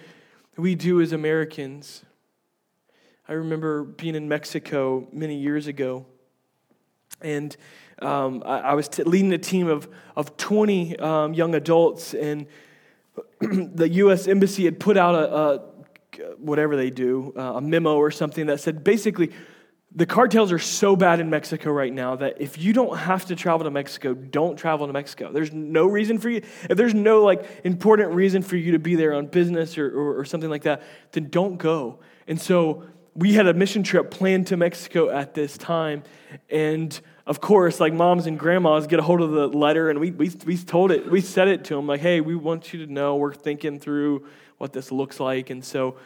we 0.57 0.74
do 0.74 1.00
as 1.00 1.12
Americans. 1.12 2.05
I 3.28 3.33
remember 3.33 3.83
being 3.83 4.14
in 4.14 4.28
Mexico 4.28 5.09
many 5.12 5.37
years 5.37 5.66
ago, 5.66 6.07
and 7.23 7.57
um, 8.01 8.43
I, 8.45 8.59
I, 8.59 8.75
was 8.75 8.89
t- 8.89 9.05
leading 9.05 9.33
a 9.33 9.39
team 9.39 9.69
of, 9.69 9.89
of 10.17 10.37
20 10.37 10.99
um, 10.99 11.35
young 11.35 11.55
adults, 11.55 12.15
and 12.15 12.47
the 13.41 13.89
U.S. 13.89 14.27
Embassy 14.27 14.65
had 14.65 14.81
put 14.81 14.97
out 14.97 15.15
a, 15.15 15.35
a 15.35 15.63
whatever 16.39 16.77
they 16.77 16.91
do, 16.91 17.33
uh, 17.37 17.55
a 17.55 17.61
memo 17.61 17.97
or 17.97 18.11
something 18.11 18.47
that 18.47 18.61
said 18.61 18.85
basically, 18.85 19.31
the 19.95 20.07
cartels 20.07 20.53
are 20.53 20.59
so 20.59 20.97
bad 20.97 21.21
in 21.21 21.29
Mexico 21.29 21.71
right 21.71 21.93
now 21.93 22.17
that 22.17 22.41
if 22.41 22.57
you 22.57 22.73
don't 22.73 22.97
have 22.97 23.27
to 23.27 23.37
travel 23.37 23.65
to 23.65 23.71
Mexico, 23.71 24.15
don't 24.15 24.57
travel 24.57 24.87
to 24.87 24.93
Mexico. 24.93 25.31
There's 25.31 25.53
no 25.53 25.87
reason 25.87 26.19
for 26.19 26.31
you. 26.31 26.43
If 26.71 26.79
there's 26.79 26.95
no 26.95 27.23
like 27.23 27.45
important 27.65 28.13
reason 28.13 28.43
for 28.43 28.57
you 28.57 28.73
to 28.73 28.79
be 28.79 28.95
there 28.95 29.13
on 29.13 29.27
business 29.27 29.77
or, 29.77 29.87
or, 29.87 30.21
or 30.21 30.25
something 30.25 30.49
like 30.49 30.63
that, 30.63 30.83
then 31.13 31.29
don't 31.29 31.59
go. 31.59 31.99
And 32.27 32.41
so 32.41 32.85
we 33.15 33.35
had 33.35 33.47
a 33.47 33.53
mission 33.53 33.83
trip 33.83 34.11
planned 34.11 34.47
to 34.47 34.57
Mexico 34.57 35.11
at 35.11 35.35
this 35.35 35.59
time, 35.59 36.03
and 36.49 36.99
of 37.27 37.41
course, 37.41 37.79
like 37.79 37.93
moms 37.93 38.27
and 38.27 38.39
grandmas 38.39 38.87
get 38.87 38.99
a 38.99 39.03
hold 39.03 39.21
of 39.21 39.31
the 39.31 39.47
letter 39.47 39.91
and 39.91 40.01
we, 40.01 40.11
we, 40.11 40.31
we 40.45 40.57
told 40.57 40.91
it, 40.91 41.09
we 41.11 41.21
said 41.21 41.49
it 41.49 41.65
to 41.65 41.77
them 41.77 41.87
like, 41.87 42.01
hey, 42.01 42.21
we 42.21 42.35
want 42.35 42.73
you 42.73 42.85
to 42.85 42.93
know 42.93 43.17
we're 43.17 43.35
thinking 43.35 43.79
through 43.79 44.27
what 44.59 44.73
this 44.73 44.91
looks 44.91 45.21
like. 45.21 45.51
And 45.51 45.65
so, 45.65 45.97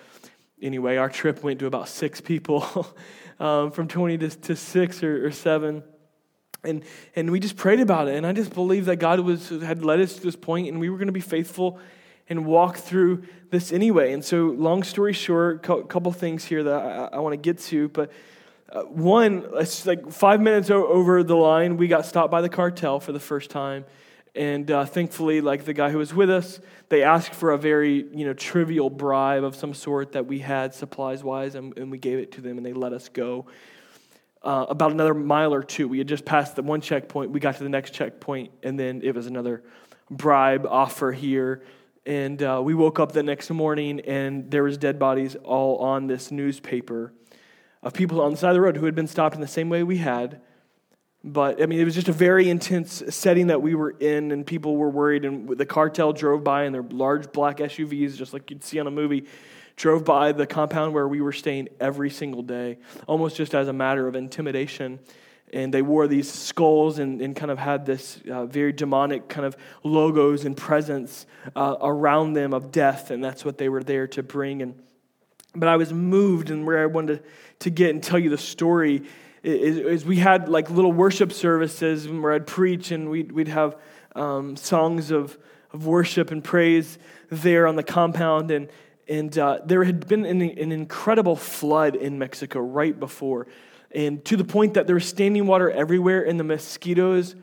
anyway, 0.61 0.97
our 0.97 1.09
trip 1.09 1.43
went 1.43 1.59
to 1.61 1.67
about 1.67 1.89
six 1.89 2.21
people 2.21 2.87
um, 3.41 3.71
from 3.71 3.89
20 3.89 4.19
to, 4.19 4.29
to 4.29 4.57
six 4.57 5.03
or, 5.03 5.27
or 5.27 5.31
seven. 5.31 5.83
And, 6.63 6.83
and 7.15 7.31
we 7.31 7.41
just 7.41 7.57
prayed 7.57 7.81
about 7.81 8.09
it. 8.09 8.17
And 8.17 8.27
I 8.27 8.33
just 8.33 8.53
believe 8.53 8.87
that 8.87 8.97
God 8.97 9.21
was, 9.21 9.49
had 9.49 9.85
led 9.85 10.01
us 10.01 10.17
to 10.17 10.23
this 10.23 10.37
point 10.37 10.69
and 10.69 10.81
we 10.81 10.91
were 10.91 10.99
going 10.99 11.09
to 11.09 11.13
be 11.13 11.21
faithful 11.21 11.79
and 12.29 12.45
walk 12.45 12.77
through 12.77 13.23
this 13.51 13.73
anyway. 13.73 14.13
And 14.13 14.25
so, 14.25 14.47
long 14.47 14.83
story 14.83 15.13
short, 15.13 15.67
a 15.67 15.85
couple 15.85 16.13
things 16.13 16.45
here 16.45 16.65
that 16.65 16.75
I, 16.75 17.17
I 17.17 17.19
want 17.21 17.33
to 17.33 17.37
get 17.39 17.59
to. 17.67 17.89
But 17.89 18.11
uh, 18.69 18.83
one, 18.83 19.47
it's 19.55 19.87
like 19.87 20.11
five 20.11 20.41
minutes 20.41 20.71
over 20.71 21.23
the 21.23 21.37
line, 21.37 21.77
we 21.77 21.87
got 21.87 22.05
stopped 22.05 22.31
by 22.31 22.41
the 22.41 22.49
cartel 22.49 22.99
for 22.99 23.13
the 23.13 23.21
first 23.21 23.51
time. 23.51 23.85
And 24.35 24.71
uh, 24.71 24.85
thankfully, 24.85 25.41
like 25.41 25.65
the 25.65 25.73
guy 25.73 25.91
who 25.91 25.99
was 25.99 26.13
with 26.13 26.29
us, 26.29 26.61
they 26.91 27.03
asked 27.03 27.33
for 27.33 27.53
a 27.53 27.59
very 27.59 28.07
you 28.13 28.27
know 28.27 28.35
trivial 28.35 28.91
bribe 28.91 29.45
of 29.45 29.57
some 29.57 29.73
sort 29.73 30.13
that 30.13 30.27
we 30.27 30.41
had 30.41 30.75
supplies 30.75 31.25
wise, 31.25 31.55
and, 31.55 31.77
and 31.79 31.91
we 31.91 31.97
gave 31.97 32.19
it 32.19 32.33
to 32.33 32.43
them, 32.43 32.59
and 32.59 32.67
they 32.67 32.75
let 32.75 32.93
us 32.93 33.09
go. 33.09 33.47
Uh, 34.43 34.67
about 34.69 34.93
another 34.93 35.15
mile 35.15 35.55
or 35.55 35.63
two, 35.63 35.89
we 35.89 35.99
had 35.99 36.07
just 36.07 36.25
passed 36.25 36.55
the 36.55 36.63
one 36.63 36.81
checkpoint. 36.81 37.31
We 37.31 37.41
got 37.41 37.57
to 37.57 37.63
the 37.63 37.71
next 37.71 37.95
checkpoint, 37.95 38.51
and 38.63 38.79
then 38.79 39.01
it 39.03 39.15
was 39.15 39.27
another 39.27 39.63
bribe 40.11 40.67
offer 40.67 41.13
here. 41.13 41.63
And 42.05 42.41
uh, 42.43 42.61
we 42.63 42.75
woke 42.75 43.01
up 43.01 43.13
the 43.13 43.23
next 43.23 43.51
morning, 43.51 44.01
and 44.01 44.51
there 44.51 44.63
was 44.63 44.77
dead 44.77 44.99
bodies 44.99 45.35
all 45.37 45.79
on 45.79 46.07
this 46.07 46.31
newspaper 46.31 47.13
of 47.87 47.93
people 47.93 48.21
on 48.21 48.33
the 48.33 48.37
side 48.37 48.49
of 48.49 48.55
the 48.55 48.61
road 48.61 48.77
who 48.77 48.85
had 48.85 48.97
been 48.97 49.07
stopped 49.07 49.37
in 49.37 49.41
the 49.41 49.47
same 49.47 49.69
way 49.69 49.85
we 49.85 49.99
had. 49.99 50.41
But 51.23 51.63
I 51.63 51.67
mean, 51.67 51.79
it 51.79 51.85
was 51.85 51.95
just 51.95 52.09
a 52.09 52.13
very 52.13 52.51
intense 52.51 53.01
setting 53.11 53.47
that 53.47 53.63
we 53.63 53.77
were 53.77 53.91
in, 53.91 54.33
and 54.33 54.45
people 54.45 54.77
were 54.77 54.91
worried. 54.91 55.25
And 55.25 55.49
the 55.57 55.67
cartel 55.67 56.13
drove 56.13 56.43
by 56.43 56.65
in 56.65 56.73
their 56.73 56.83
large 56.83 57.31
black 57.31 57.59
SUVs, 57.59 58.17
just 58.17 58.33
like 58.33 58.51
you'd 58.51 58.65
see 58.65 58.81
on 58.81 58.89
a 58.89 58.91
movie, 58.91 59.27
drove 59.77 60.05
by 60.05 60.33
the 60.33 60.49
compound 60.49 60.95
where 60.95 61.07
we 61.07 61.21
were 61.21 61.33
staying 61.33 61.69
every 61.79 62.11
single 62.11 62.43
day, 62.43 62.79
almost 63.07 63.37
just 63.37 63.55
as 63.55 63.69
a 63.69 63.73
matter 63.73 64.09
of 64.09 64.17
intimidation. 64.17 64.99
And 65.53 65.73
they 65.73 65.83
wore 65.83 66.09
these 66.09 66.29
skulls 66.29 66.99
and, 66.99 67.21
and 67.23 67.37
kind 67.37 67.53
of 67.53 67.59
had 67.59 67.87
this 67.87 68.21
uh, 68.29 68.47
very 68.47 68.73
demonic 68.73 69.29
kind 69.29 69.47
of 69.47 69.57
logos 69.85 70.45
and 70.45 70.57
presence 70.57 71.25
uh, 71.55 71.77
around 71.81 72.33
them 72.33 72.53
of 72.53 72.73
death, 72.73 73.13
and 73.13 73.23
that's 73.23 73.45
what 73.45 73.59
they 73.59 73.69
were 73.69 73.85
there 73.85 74.09
to 74.09 74.25
bring. 74.25 74.61
And 74.61 74.75
but 75.59 75.69
I 75.69 75.77
was 75.77 75.93
moved, 75.93 76.51
and 76.51 76.67
where 76.67 76.83
I 76.83 76.87
wanted 76.87 77.23
to, 77.23 77.31
to 77.61 77.71
get 77.71 77.91
and 77.91 78.03
tell 78.03 78.19
you 78.19 78.31
the 78.31 78.39
story 78.39 79.03
is, 79.43 79.79
is, 79.79 80.05
we 80.05 80.17
had 80.17 80.49
like 80.49 80.71
little 80.71 80.93
worship 80.93 81.33
services 81.33 82.09
where 82.09 82.33
I'd 82.33 82.47
preach, 82.47 82.91
and 82.91 83.11
we'd, 83.11 83.33
we'd 83.33 83.49
have 83.49 83.77
um, 84.15 84.57
songs 84.57 85.11
of, 85.11 85.39
of 85.73 85.87
worship 85.87 86.31
and 86.31 86.43
praise 86.43 86.99
there 87.31 87.67
on 87.67 87.77
the 87.77 87.83
compound. 87.83 88.51
And, 88.51 88.69
and 89.09 89.37
uh, 89.39 89.61
there 89.65 89.85
had 89.85 90.09
been 90.09 90.27
an, 90.27 90.43
an 90.43 90.73
incredible 90.73 91.37
flood 91.37 91.95
in 91.95 92.19
Mexico 92.19 92.61
right 92.61 92.99
before, 92.99 93.47
and 93.93 94.25
to 94.25 94.37
the 94.37 94.45
point 94.45 94.75
that 94.75 94.87
there 94.87 94.97
was 94.97 95.07
standing 95.07 95.47
water 95.47 95.71
everywhere, 95.71 96.27
and 96.27 96.41
the 96.41 96.45
mosquitoes 96.45 97.37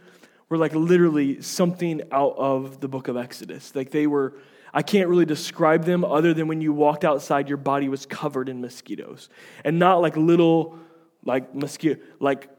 were 0.50 0.58
like 0.58 0.76
literally 0.76 1.42
something 1.42 2.02
out 2.12 2.36
of 2.38 2.80
the 2.82 2.88
book 2.88 3.08
of 3.08 3.18
Exodus. 3.18 3.74
Like 3.76 3.92
they 3.92 4.08
were 4.08 4.34
I 4.74 4.82
can't 4.82 5.08
really 5.08 5.26
describe 5.26 5.86
them 5.86 6.04
other 6.04 6.34
than 6.34 6.48
when 6.48 6.62
you 6.62 6.74
walked 6.74 7.06
outside, 7.06 7.48
your 7.48 7.58
body 7.58 7.90
was 7.90 8.06
covered 8.06 8.50
in 8.50 8.60
mosquitoes. 8.60 9.30
And 9.64 9.78
not 9.78 10.02
like 10.02 10.18
little, 10.18 10.80
like 11.24 11.54
mosquito, 11.54 12.02
like 12.20 12.50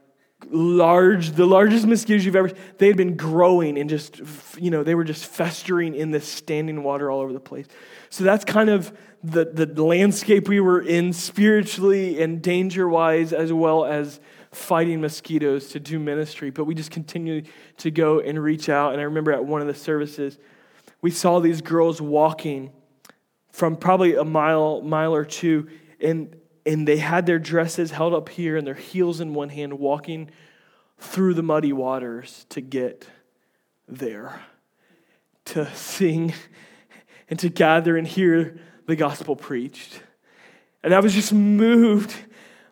large, 0.49 1.31
the 1.31 1.45
largest 1.45 1.85
mosquitoes 1.85 2.25
you've 2.25 2.35
ever, 2.35 2.51
they 2.77 2.87
had 2.87 2.97
been 2.97 3.17
growing 3.17 3.77
and 3.77 3.89
just, 3.89 4.21
you 4.57 4.69
know, 4.69 4.83
they 4.83 4.95
were 4.95 5.03
just 5.03 5.25
festering 5.25 5.93
in 5.93 6.11
this 6.11 6.27
standing 6.27 6.83
water 6.83 7.11
all 7.11 7.19
over 7.19 7.33
the 7.33 7.39
place. 7.39 7.67
So 8.09 8.23
that's 8.23 8.45
kind 8.45 8.69
of 8.69 8.95
the, 9.23 9.45
the 9.45 9.83
landscape 9.83 10.47
we 10.47 10.59
were 10.59 10.81
in 10.81 11.11
spiritually 11.11 12.21
and 12.21 12.41
danger 12.41 12.87
wise, 12.87 13.33
as 13.33 13.51
well 13.51 13.83
as 13.83 14.19
fighting 14.51 15.01
mosquitoes 15.01 15.69
to 15.69 15.79
do 15.79 15.99
ministry. 15.99 16.49
But 16.49 16.65
we 16.65 16.75
just 16.75 16.91
continue 16.91 17.43
to 17.77 17.91
go 17.91 18.19
and 18.19 18.41
reach 18.41 18.69
out. 18.69 18.93
And 18.93 19.01
I 19.01 19.05
remember 19.05 19.33
at 19.33 19.43
one 19.43 19.61
of 19.61 19.67
the 19.67 19.73
services, 19.73 20.37
we 21.05 21.11
saw 21.11 21.39
these 21.39 21.61
girls 21.61 22.01
walking 22.01 22.71
from 23.51 23.75
probably 23.75 24.15
a 24.15 24.23
mile, 24.23 24.81
mile 24.81 25.13
or 25.13 25.23
two, 25.23 25.67
and, 26.01 26.35
and 26.65 26.87
they 26.87 26.97
had 26.97 27.27
their 27.27 27.37
dresses 27.37 27.91
held 27.91 28.11
up 28.11 28.27
here 28.27 28.57
and 28.57 28.65
their 28.65 28.73
heels 28.73 29.21
in 29.21 29.35
one 29.35 29.49
hand, 29.49 29.77
walking 29.77 30.31
through 30.97 31.35
the 31.35 31.43
muddy 31.43 31.71
waters 31.71 32.47
to 32.49 32.59
get 32.59 33.07
there, 33.87 34.41
to 35.45 35.71
sing 35.75 36.33
and 37.29 37.37
to 37.37 37.49
gather 37.49 37.97
and 37.97 38.07
hear 38.07 38.59
the 38.87 38.95
gospel 38.95 39.35
preached. 39.35 40.01
And 40.83 40.91
I 40.91 40.99
was 41.01 41.13
just 41.13 41.31
moved 41.31 42.15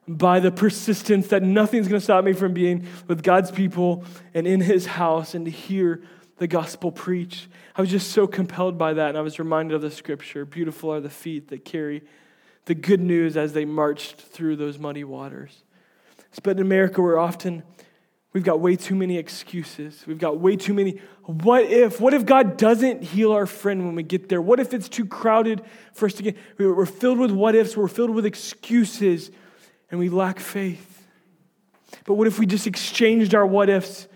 by 0.07 0.39
the 0.39 0.51
persistence 0.51 1.27
that 1.27 1.43
nothing's 1.43 1.87
going 1.87 1.99
to 1.99 2.03
stop 2.03 2.25
me 2.25 2.33
from 2.33 2.51
being 2.51 2.87
with 3.05 3.21
God's 3.21 3.51
people 3.51 4.03
and 4.33 4.47
in 4.47 4.59
his 4.59 4.87
house 4.87 5.35
and 5.35 5.45
to 5.45 5.51
hear 5.51 6.01
the 6.43 6.47
gospel 6.47 6.91
preached. 6.91 7.47
I 7.73 7.79
was 7.79 7.89
just 7.89 8.11
so 8.11 8.27
compelled 8.27 8.77
by 8.77 8.91
that, 8.95 9.07
and 9.07 9.17
I 9.17 9.21
was 9.21 9.39
reminded 9.39 9.75
of 9.75 9.81
the 9.81 9.89
scripture 9.89 10.43
Beautiful 10.43 10.91
are 10.91 10.99
the 10.99 11.09
feet 11.09 11.47
that 11.47 11.63
carry 11.63 12.03
the 12.65 12.75
good 12.75 12.99
news 12.99 13.37
as 13.37 13.53
they 13.53 13.63
marched 13.63 14.17
through 14.17 14.57
those 14.57 14.77
muddy 14.77 15.05
waters. 15.05 15.63
But 16.43 16.57
in 16.57 16.61
America, 16.61 17.01
we're 17.01 17.17
often 17.17 17.63
We've 18.33 18.43
got 18.43 18.59
way 18.59 18.75
too 18.75 18.95
many 18.95 19.19
excuses. 19.19 20.05
We've 20.07 20.17
got 20.17 20.39
way 20.39 20.55
too 20.55 20.73
many. 20.73 20.99
What 21.21 21.65
if? 21.65 22.01
What 22.01 22.15
if 22.15 22.25
God 22.25 22.57
doesn't 22.57 23.03
heal 23.03 23.31
our 23.31 23.45
friend 23.45 23.85
when 23.85 23.93
we 23.93 24.01
get 24.01 24.27
there? 24.27 24.41
What 24.41 24.59
if 24.59 24.73
it's 24.73 24.89
too 24.89 25.05
crowded 25.05 25.61
for 25.93 26.07
us 26.07 26.15
to 26.15 26.23
get? 26.23 26.37
We're 26.57 26.87
filled 26.87 27.19
with 27.19 27.29
what 27.29 27.53
ifs, 27.53 27.77
we're 27.77 27.87
filled 27.87 28.09
with 28.09 28.25
excuses, 28.25 29.29
and 29.91 29.99
we 29.99 30.09
lack 30.09 30.39
faith. 30.39 31.07
But 32.05 32.15
what 32.15 32.25
if 32.25 32.39
we 32.39 32.47
just 32.47 32.65
exchanged 32.65 33.35
our 33.35 33.45
what 33.45 33.69
ifs 33.69 34.07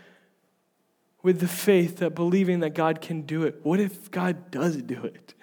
with 1.23 1.39
the 1.39 1.47
faith 1.47 1.97
that 1.97 2.15
believing 2.15 2.59
that 2.61 2.73
God 2.73 3.01
can 3.01 3.21
do 3.23 3.43
it? 3.43 3.59
What 3.63 3.79
if 3.79 4.11
God 4.11 4.51
does 4.51 4.77
do 4.77 5.03
it? 5.03 5.33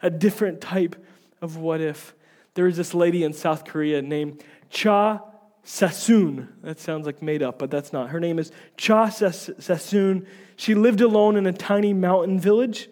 A 0.00 0.10
different 0.10 0.60
type 0.60 0.96
of 1.40 1.56
what 1.56 1.80
if. 1.80 2.14
There 2.54 2.66
was 2.66 2.76
this 2.76 2.94
lady 2.94 3.24
in 3.24 3.32
South 3.32 3.64
Korea 3.64 4.02
named 4.02 4.42
Cha 4.68 5.22
Sa-soon. 5.64 6.48
That 6.62 6.80
sounds 6.80 7.06
like 7.06 7.22
made 7.22 7.42
up, 7.42 7.58
but 7.58 7.70
that's 7.70 7.92
not. 7.92 8.10
Her 8.10 8.20
name 8.20 8.38
is 8.38 8.50
Cha 8.76 9.08
Sa-soon. 9.08 10.26
She 10.56 10.74
lived 10.74 11.00
alone 11.00 11.36
in 11.36 11.46
a 11.46 11.52
tiny 11.52 11.92
mountain 11.92 12.38
village 12.38 12.88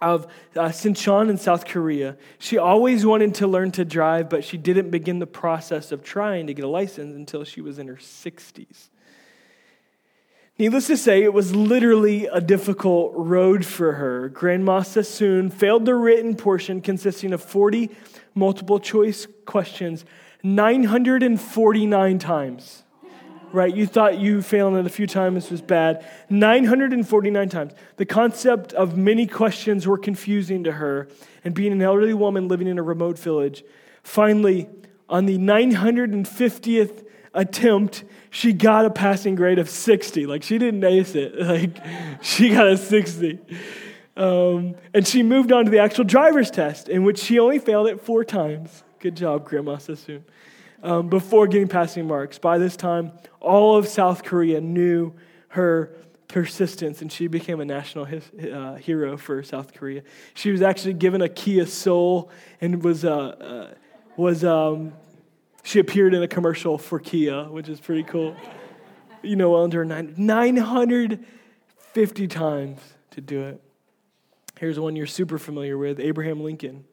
of 0.00 0.26
uh, 0.54 0.68
Sinchon 0.68 1.30
in 1.30 1.38
South 1.38 1.64
Korea. 1.64 2.16
She 2.38 2.58
always 2.58 3.06
wanted 3.06 3.34
to 3.36 3.46
learn 3.46 3.70
to 3.72 3.84
drive, 3.84 4.28
but 4.28 4.44
she 4.44 4.58
didn't 4.58 4.90
begin 4.90 5.20
the 5.20 5.26
process 5.26 5.90
of 5.90 6.02
trying 6.02 6.46
to 6.48 6.54
get 6.54 6.64
a 6.64 6.68
license 6.68 7.14
until 7.14 7.44
she 7.44 7.60
was 7.60 7.78
in 7.78 7.88
her 7.88 7.94
60s. 7.94 8.88
Needless 10.58 10.86
to 10.86 10.96
say, 10.96 11.22
it 11.22 11.34
was 11.34 11.54
literally 11.54 12.26
a 12.26 12.40
difficult 12.40 13.12
road 13.14 13.66
for 13.66 13.92
her. 13.92 14.30
Grandma 14.30 14.80
Sa-soon 14.80 15.50
failed 15.50 15.84
the 15.84 15.94
written 15.94 16.34
portion 16.34 16.80
consisting 16.80 17.34
of 17.34 17.42
40 17.42 17.90
multiple 18.34 18.80
choice 18.80 19.26
questions 19.44 20.06
949 20.42 22.18
times. 22.18 22.84
Right? 23.52 23.74
You 23.74 23.86
thought 23.86 24.18
you 24.18 24.40
failing 24.40 24.76
it 24.76 24.86
a 24.86 24.90
few 24.90 25.06
times 25.06 25.50
was 25.50 25.60
bad. 25.60 26.06
949 26.30 27.48
times. 27.50 27.72
The 27.98 28.06
concept 28.06 28.72
of 28.72 28.96
many 28.96 29.26
questions 29.26 29.86
were 29.86 29.98
confusing 29.98 30.64
to 30.64 30.72
her, 30.72 31.08
and 31.44 31.54
being 31.54 31.72
an 31.72 31.82
elderly 31.82 32.14
woman 32.14 32.48
living 32.48 32.66
in 32.66 32.78
a 32.78 32.82
remote 32.82 33.18
village, 33.18 33.62
finally, 34.02 34.68
on 35.08 35.26
the 35.26 35.36
950th 35.38 37.04
attempt, 37.36 38.04
she 38.30 38.52
got 38.52 38.84
a 38.84 38.90
passing 38.90 39.36
grade 39.36 39.58
of 39.58 39.70
60. 39.70 40.26
Like, 40.26 40.42
she 40.42 40.58
didn't 40.58 40.82
ace 40.82 41.14
it. 41.14 41.34
Like, 41.46 41.76
she 42.22 42.50
got 42.50 42.66
a 42.66 42.76
60. 42.76 43.38
Um, 44.16 44.74
and 44.94 45.06
she 45.06 45.22
moved 45.22 45.52
on 45.52 45.66
to 45.66 45.70
the 45.70 45.78
actual 45.78 46.04
driver's 46.04 46.50
test, 46.50 46.88
in 46.88 47.04
which 47.04 47.18
she 47.18 47.38
only 47.38 47.58
failed 47.58 47.86
it 47.86 48.00
four 48.00 48.24
times. 48.24 48.82
Good 48.98 49.16
job, 49.16 49.44
Grandma 49.44 49.76
Sa-soon. 49.78 50.24
Um, 50.82 51.08
before 51.08 51.46
getting 51.46 51.68
passing 51.68 52.06
marks. 52.06 52.38
By 52.38 52.58
this 52.58 52.76
time, 52.76 53.12
all 53.40 53.76
of 53.76 53.86
South 53.86 54.24
Korea 54.24 54.60
knew 54.60 55.12
her 55.48 55.92
persistence, 56.28 57.02
and 57.02 57.10
she 57.10 57.26
became 57.26 57.60
a 57.60 57.64
national 57.64 58.04
his, 58.04 58.24
uh, 58.52 58.74
hero 58.74 59.16
for 59.16 59.42
South 59.42 59.72
Korea. 59.74 60.02
She 60.34 60.50
was 60.50 60.62
actually 60.62 60.94
given 60.94 61.22
a 61.22 61.28
Kia 61.28 61.66
Soul 61.66 62.30
and 62.60 62.82
was, 62.82 63.04
uh, 63.04 63.10
uh, 63.10 63.74
was 64.16 64.44
um, 64.44 64.92
she 65.66 65.80
appeared 65.80 66.14
in 66.14 66.22
a 66.22 66.28
commercial 66.28 66.78
for 66.78 67.00
Kia, 67.00 67.44
which 67.44 67.68
is 67.68 67.80
pretty 67.80 68.04
cool. 68.04 68.36
You 69.22 69.34
know, 69.34 69.56
under 69.56 69.84
nine, 69.84 70.14
950 70.16 72.28
times 72.28 72.80
to 73.10 73.20
do 73.20 73.42
it. 73.42 73.60
Here's 74.60 74.78
one 74.78 74.94
you're 74.94 75.06
super 75.06 75.38
familiar 75.38 75.76
with 75.76 75.98
Abraham 75.98 76.40
Lincoln. 76.40 76.84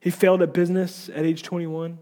He 0.00 0.10
failed 0.10 0.42
at 0.42 0.52
business 0.52 1.08
at 1.08 1.24
age 1.24 1.42
21, 1.42 1.98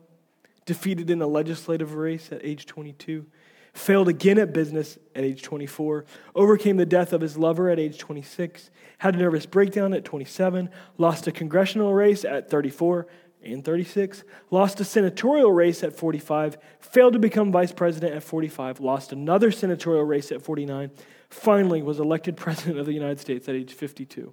defeated 0.67 1.09
in 1.09 1.23
a 1.23 1.29
legislative 1.29 1.95
race 1.95 2.33
at 2.33 2.45
age 2.45 2.67
22, 2.67 3.27
failed 3.73 4.09
again 4.09 4.41
at 4.41 4.53
business 4.53 4.99
at 5.15 5.23
age 5.23 5.41
24, 5.41 6.05
overcame 6.35 6.79
the 6.79 6.87
death 6.87 7.13
of 7.13 7.21
his 7.21 7.39
lover 7.39 7.71
at 7.71 7.79
age 7.79 7.97
26, 7.97 8.71
had 8.99 9.15
a 9.15 9.19
nervous 9.19 9.47
breakdown 9.47 9.95
at 9.95 10.05
27, 10.05 10.69
lost 10.99 11.29
a 11.29 11.33
congressional 11.33 11.95
race 11.95 12.25
at 12.25 12.51
34 12.51 13.07
and 13.43 13.65
36, 13.65 14.23
lost 14.51 14.81
a 14.81 14.85
senatorial 14.85 15.53
race 15.53 15.83
at 15.83 15.97
45, 15.97 16.59
failed 16.81 17.15
to 17.15 17.19
become 17.19 17.51
vice 17.51 17.73
president 17.73 18.15
at 18.15 18.23
45, 18.23 18.81
lost 18.81 19.13
another 19.13 19.51
senatorial 19.51 20.05
race 20.05 20.31
at 20.31 20.43
49, 20.43 20.91
finally 21.29 21.83
was 21.83 22.01
elected 22.01 22.37
president 22.37 22.79
of 22.79 22.87
the 22.87 22.93
United 22.93 23.21
States 23.21 23.49
at 23.49 23.55
age 23.55 23.73
52. 23.73 24.33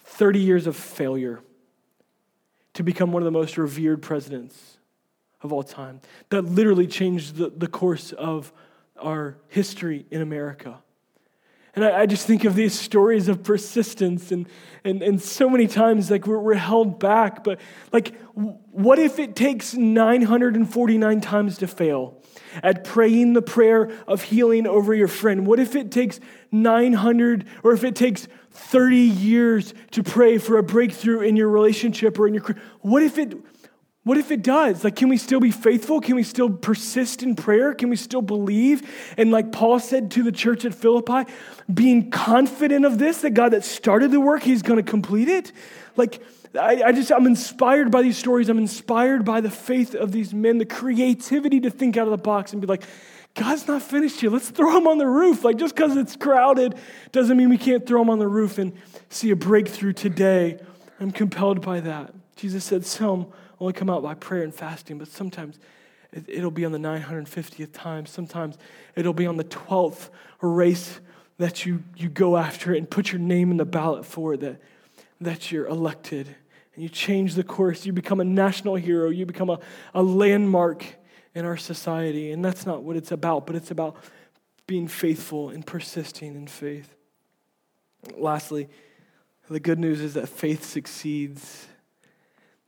30 0.00 0.38
years 0.38 0.66
of 0.66 0.74
failure 0.74 1.40
to 2.74 2.82
become 2.82 3.12
one 3.12 3.22
of 3.22 3.24
the 3.24 3.30
most 3.30 3.58
revered 3.58 4.02
presidents 4.02 4.78
of 5.42 5.52
all 5.52 5.62
time. 5.62 6.00
That 6.30 6.42
literally 6.42 6.86
changed 6.86 7.36
the, 7.36 7.50
the 7.50 7.66
course 7.66 8.12
of 8.12 8.52
our 8.98 9.36
history 9.48 10.06
in 10.10 10.22
America. 10.22 10.82
And 11.78 11.84
I, 11.84 12.00
I, 12.00 12.06
just 12.06 12.26
think 12.26 12.42
of 12.42 12.56
these 12.56 12.76
stories 12.76 13.28
of 13.28 13.44
persistence, 13.44 14.32
and, 14.32 14.48
and, 14.82 15.00
and 15.00 15.22
so 15.22 15.48
many 15.48 15.68
times, 15.68 16.10
like, 16.10 16.26
we're, 16.26 16.40
we're 16.40 16.54
held 16.54 16.98
back. 16.98 17.44
But, 17.44 17.60
like, 17.92 18.16
what 18.32 18.98
if 18.98 19.20
it 19.20 19.36
takes 19.36 19.74
949 19.74 21.20
times 21.20 21.58
to 21.58 21.68
fail 21.68 22.20
at 22.64 22.82
praying 22.82 23.34
the 23.34 23.42
prayer 23.42 23.92
of 24.08 24.22
healing 24.22 24.66
over 24.66 24.92
your 24.92 25.06
friend? 25.06 25.46
What 25.46 25.60
if 25.60 25.76
it 25.76 25.92
takes 25.92 26.18
900, 26.50 27.46
or 27.62 27.74
if 27.74 27.84
it 27.84 27.94
takes 27.94 28.26
30 28.50 28.96
years 28.96 29.72
to 29.92 30.02
pray 30.02 30.38
for 30.38 30.58
a 30.58 30.64
breakthrough 30.64 31.20
in 31.20 31.36
your 31.36 31.48
relationship 31.48 32.18
or 32.18 32.26
in 32.26 32.34
your 32.34 32.56
what 32.80 33.04
if 33.04 33.18
it 33.18 33.36
what 34.08 34.16
if 34.16 34.30
it 34.30 34.40
does 34.40 34.84
like 34.84 34.96
can 34.96 35.10
we 35.10 35.18
still 35.18 35.38
be 35.38 35.50
faithful 35.50 36.00
can 36.00 36.16
we 36.16 36.22
still 36.22 36.48
persist 36.48 37.22
in 37.22 37.36
prayer 37.36 37.74
can 37.74 37.90
we 37.90 37.96
still 37.96 38.22
believe 38.22 38.90
and 39.18 39.30
like 39.30 39.52
paul 39.52 39.78
said 39.78 40.10
to 40.10 40.22
the 40.22 40.32
church 40.32 40.64
at 40.64 40.74
philippi 40.74 41.30
being 41.72 42.10
confident 42.10 42.86
of 42.86 42.98
this 42.98 43.20
that 43.20 43.34
god 43.34 43.50
that 43.50 43.62
started 43.62 44.10
the 44.10 44.18
work 44.18 44.42
he's 44.42 44.62
going 44.62 44.82
to 44.82 44.90
complete 44.90 45.28
it 45.28 45.52
like 45.96 46.22
I, 46.58 46.82
I 46.86 46.92
just 46.92 47.12
i'm 47.12 47.26
inspired 47.26 47.90
by 47.90 48.00
these 48.00 48.16
stories 48.16 48.48
i'm 48.48 48.56
inspired 48.56 49.26
by 49.26 49.42
the 49.42 49.50
faith 49.50 49.94
of 49.94 50.10
these 50.10 50.32
men 50.32 50.56
the 50.56 50.64
creativity 50.64 51.60
to 51.60 51.70
think 51.70 51.98
out 51.98 52.06
of 52.06 52.10
the 52.10 52.16
box 52.16 52.52
and 52.52 52.62
be 52.62 52.66
like 52.66 52.84
God's 53.34 53.68
not 53.68 53.82
finished 53.82 54.20
yet. 54.20 54.32
Let's 54.32 54.50
throw 54.50 54.76
him 54.76 54.88
on 54.88 54.98
the 54.98 55.06
roof. 55.06 55.44
Like 55.44 55.58
just 55.58 55.76
because 55.76 55.96
it's 55.96 56.16
crowded 56.16 56.74
doesn't 57.12 57.36
mean 57.36 57.50
we 57.50 57.58
can't 57.58 57.86
throw 57.86 58.02
him 58.02 58.10
on 58.10 58.18
the 58.18 58.26
roof 58.26 58.58
and 58.58 58.72
see 59.10 59.30
a 59.30 59.36
breakthrough 59.36 59.92
today. 59.92 60.58
I'm 60.98 61.12
compelled 61.12 61.60
by 61.60 61.78
that. 61.80 62.12
Jesus 62.34 62.64
said 62.64 62.84
some 62.84 63.28
only 63.60 63.72
come 63.72 63.90
out 63.90 64.02
by 64.02 64.14
prayer 64.14 64.42
and 64.42 64.54
fasting, 64.54 64.98
but 64.98 65.08
sometimes 65.08 65.58
it'll 66.12 66.50
be 66.50 66.64
on 66.64 66.72
the 66.72 66.78
950th 66.78 67.72
time. 67.72 68.06
Sometimes 68.06 68.56
it'll 68.96 69.12
be 69.12 69.26
on 69.26 69.36
the 69.36 69.44
12th 69.44 70.10
race 70.40 71.00
that 71.38 71.64
you, 71.66 71.82
you 71.96 72.08
go 72.08 72.36
after 72.36 72.74
it 72.74 72.78
and 72.78 72.90
put 72.90 73.12
your 73.12 73.20
name 73.20 73.50
in 73.50 73.56
the 73.56 73.64
ballot 73.64 74.04
for 74.04 74.36
that, 74.36 74.60
that 75.20 75.52
you're 75.52 75.66
elected. 75.66 76.26
And 76.74 76.82
you 76.82 76.88
change 76.88 77.34
the 77.34 77.44
course. 77.44 77.86
You 77.86 77.92
become 77.92 78.20
a 78.20 78.24
national 78.24 78.76
hero. 78.76 79.10
You 79.10 79.26
become 79.26 79.50
a, 79.50 79.58
a 79.94 80.02
landmark 80.02 80.84
in 81.34 81.44
our 81.44 81.56
society. 81.56 82.32
And 82.32 82.44
that's 82.44 82.66
not 82.66 82.82
what 82.82 82.96
it's 82.96 83.12
about, 83.12 83.46
but 83.46 83.54
it's 83.56 83.70
about 83.70 83.96
being 84.66 84.88
faithful 84.88 85.50
and 85.50 85.64
persisting 85.64 86.34
in 86.34 86.46
faith. 86.46 86.94
Lastly, 88.16 88.68
the 89.48 89.60
good 89.60 89.78
news 89.78 90.00
is 90.00 90.14
that 90.14 90.28
faith 90.28 90.64
succeeds, 90.64 91.68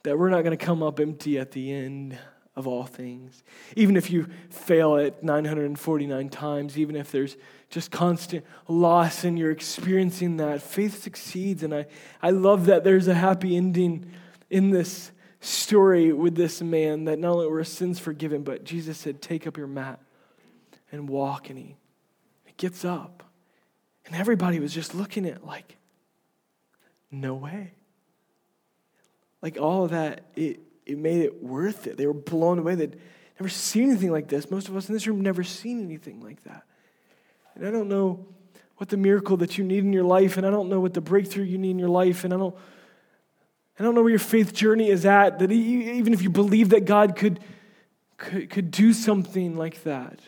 that 0.03 0.19
we're 0.19 0.31
not 0.31 0.43
going 0.43 0.57
to 0.57 0.65
come 0.65 0.83
up 0.83 1.01
empty 1.01 1.39
at 1.39 1.53
the 1.53 1.73
end 1.73 2.19
of 2.57 2.67
all 2.67 2.85
things. 2.85 3.43
Even 3.77 3.97
if 3.97 4.11
you 4.11 4.27
fail 4.51 4.97
at 4.97 5.23
949 5.23 6.29
times, 6.29 6.79
even 6.79 6.97
if 6.97 7.11
there's 7.13 7.37
just 7.69 7.91
constant 7.91 8.45
loss 8.69 9.25
and 9.25 9.39
you're 9.39 9.51
experiencing 9.51 10.37
that, 10.39 10.63
faith 10.63 11.03
succeeds. 11.03 11.63
And 11.63 11.75
I, 11.75 11.87
I 12.23 12.31
love 12.31 12.67
that 12.67 12.85
there's 12.85 13.09
a 13.09 13.15
happy 13.15 13.57
ending 13.57 14.11
in 14.49 14.71
this 14.71 15.13
story 15.41 16.13
with 16.13 16.35
this 16.35 16.61
man 16.61 17.05
that 17.05 17.19
not 17.19 17.33
only 17.33 17.47
were 17.47 17.65
sins 17.65 17.99
forgiven, 17.99 18.43
but 18.43 18.65
Jesus 18.65 18.99
said, 18.99 19.23
Take 19.23 19.47
up 19.47 19.57
your 19.57 19.67
mat 19.67 20.01
and 20.93 21.09
walk. 21.09 21.51
And 21.51 21.59
he, 21.59 21.77
he 22.45 22.53
gets 22.57 22.85
up. 22.85 23.25
And 24.07 24.15
everybody 24.17 24.59
was 24.59 24.75
just 24.75 24.95
looking 24.95 25.25
at 25.27 25.47
like, 25.47 25.77
no 27.11 27.35
way. 27.35 27.73
Like 29.43 29.59
all 29.59 29.85
of 29.85 29.91
that, 29.91 30.25
it, 30.37 30.61
it 30.87 30.99
made 30.99 31.23
it 31.23 31.43
worth 31.43 31.87
it. 31.87 31.97
They 31.97 32.07
were 32.07 32.15
blown 32.15 32.59
away. 32.59 32.75
They'd 32.75 33.01
never 33.39 33.49
seen 33.49 33.91
anything 33.91 34.13
like 34.13 34.29
this. 34.29 34.51
Most 34.51 34.69
of 34.69 34.77
us 34.77 34.89
in 34.89 34.95
this 34.95 35.07
room 35.07 35.21
never 35.21 35.45
seen 35.45 35.83
anything 35.83 36.21
like 36.21 36.43
that. 36.45 36.65
And 37.55 37.67
I 37.67 37.71
don't 37.71 37.89
know 37.89 38.27
what 38.77 38.89
the 38.89 38.97
miracle 38.97 39.37
that 39.39 39.59
you 39.59 39.65
need 39.65 39.85
in 39.85 39.93
your 39.93 40.05
life, 40.05 40.37
and 40.37 40.47
I 40.47 40.51
don't 40.51 40.69
know 40.69 40.81
what 40.81 40.95
the 40.95 41.01
breakthrough 41.01 41.45
you 41.45 41.59
need 41.59 41.73
in 41.73 41.79
your 41.79 41.89
life, 41.89 42.25
and 42.25 42.33
I 42.33 42.37
don't 42.39 42.55
I 43.81 43.83
don't 43.83 43.95
know 43.95 44.03
where 44.03 44.11
your 44.11 44.19
faith 44.19 44.53
journey 44.53 44.91
is 44.91 45.07
at, 45.07 45.39
that 45.39 45.51
even 45.51 46.13
if 46.13 46.21
you 46.21 46.29
believe 46.29 46.69
that 46.69 46.85
God 46.85 47.17
could, 47.17 47.41
could, 48.19 48.51
could 48.51 48.71
do 48.71 48.93
something 48.93 49.57
like 49.57 49.85
that, 49.85 50.21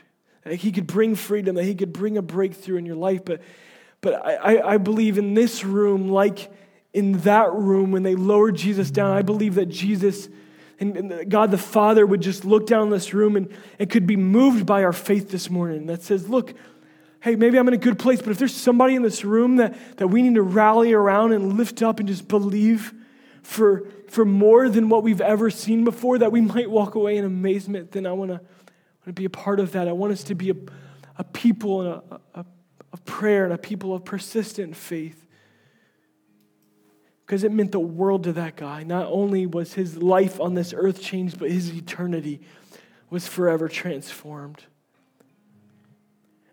that 0.45 0.55
He 0.55 0.73
could 0.73 0.87
bring 0.87 1.15
freedom, 1.15 1.57
that 1.57 1.65
He 1.65 1.75
could 1.75 1.93
bring 1.93 2.17
a 2.17 2.23
breakthrough 2.23 2.79
in 2.79 2.87
your 2.87 2.97
life. 2.97 3.27
But, 3.27 3.43
but 4.01 4.15
I, 4.25 4.73
I 4.73 4.77
believe 4.79 5.19
in 5.19 5.35
this 5.35 5.65
room, 5.65 6.09
like 6.09 6.51
in 6.93 7.13
that 7.21 7.53
room 7.53 7.91
when 7.91 8.03
they 8.03 8.15
lowered 8.15 8.57
Jesus 8.57 8.91
down, 8.91 9.17
I 9.17 9.23
believe 9.23 9.55
that 9.55 9.67
Jesus, 9.67 10.29
and, 10.79 11.29
God 11.31 11.51
the 11.51 11.59
Father 11.59 12.05
would 12.05 12.21
just 12.21 12.45
look 12.45 12.67
down 12.67 12.91
this 12.91 13.15
room 13.15 13.37
and, 13.37 13.49
and 13.79 13.89
could 13.89 14.07
be 14.07 14.17
moved 14.17 14.67
by 14.67 14.85
our 14.85 14.93
faith 14.93 15.31
this 15.31 15.49
morning 15.49 15.87
that 15.87 16.03
says, 16.03 16.29
Look, 16.29 16.55
hey, 17.21 17.37
maybe 17.37 17.59
I'm 17.59 17.69
in 17.69 17.75
a 17.75 17.79
good 17.79 17.99
place, 17.99 18.21
but 18.21 18.31
if 18.31 18.39
there's 18.39 18.55
somebody 18.55 18.95
in 18.95 19.03
this 19.03 19.25
room 19.25 19.57
that, 19.57 19.97
that 19.99 20.09
we 20.09 20.23
need 20.23 20.35
to 20.35 20.43
rally 20.43 20.93
around 20.93 21.33
and 21.33 21.55
lift 21.57 21.81
up 21.83 21.99
and 21.99 22.09
just 22.09 22.29
believe 22.29 22.93
for, 23.43 23.87
for 24.09 24.25
more 24.25 24.69
than 24.69 24.89
what 24.89 25.03
we've 25.03 25.21
ever 25.21 25.49
seen 25.49 25.85
before, 25.85 26.19
that 26.19 26.33
we 26.33 26.41
might 26.41 26.71
walk 26.71 26.95
away 26.95 27.17
in 27.17 27.25
amazement, 27.25 27.93
then 27.93 28.07
I 28.07 28.13
want 28.13 28.31
to 29.07 29.13
be 29.13 29.25
a 29.25 29.31
part 29.31 29.61
of 29.61 29.73
that. 29.73 29.89
I 29.89 29.93
want 29.93 30.13
us 30.13 30.25
to 30.25 30.35
be 30.35 30.51
a, 30.51 30.57
a 31.17 31.25
people 31.25 31.81
and 31.81 32.03
a, 32.11 32.41
a, 32.41 32.45
a 32.93 32.97
prayer 32.99 33.45
and 33.45 33.53
a 33.53 33.59
people 33.59 33.95
of 33.95 34.05
persistent 34.05 34.77
faith. 34.77 35.22
Because 37.33 37.45
it 37.45 37.53
meant 37.53 37.73
the 37.73 37.81
world 37.81 38.25
to 38.25 38.35
that 38.35 38.57
guy. 38.57 38.83
Not 38.83 39.07
only 39.07 39.47
was 39.47 39.73
his 39.73 39.97
life 39.97 40.39
on 40.39 40.53
this 40.53 40.75
earth 40.77 41.01
changed, 41.01 41.39
but 41.39 41.51
his 41.51 41.75
eternity 41.75 42.43
was 43.09 43.27
forever 43.27 43.69
transformed. 43.69 44.63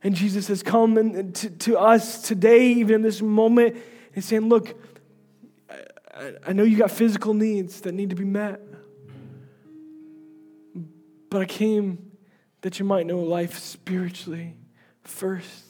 And 0.01 0.15
Jesus 0.15 0.47
has 0.47 0.63
come 0.63 0.97
and 0.97 1.35
to, 1.35 1.49
to 1.49 1.77
us 1.77 2.21
today, 2.21 2.69
even 2.75 2.95
in 2.95 3.01
this 3.01 3.21
moment, 3.21 3.75
and 4.15 4.23
saying, 4.23 4.47
Look, 4.47 4.81
I, 5.69 6.35
I 6.47 6.53
know 6.53 6.63
you 6.63 6.77
got 6.77 6.91
physical 6.91 7.33
needs 7.33 7.81
that 7.81 7.91
need 7.91 8.11
to 8.11 8.15
be 8.15 8.23
met, 8.23 8.61
but 11.29 11.41
I 11.41 11.45
came 11.45 12.13
that 12.61 12.79
you 12.79 12.85
might 12.85 13.05
know 13.05 13.19
life 13.19 13.59
spiritually 13.59 14.55
first. 15.03 15.68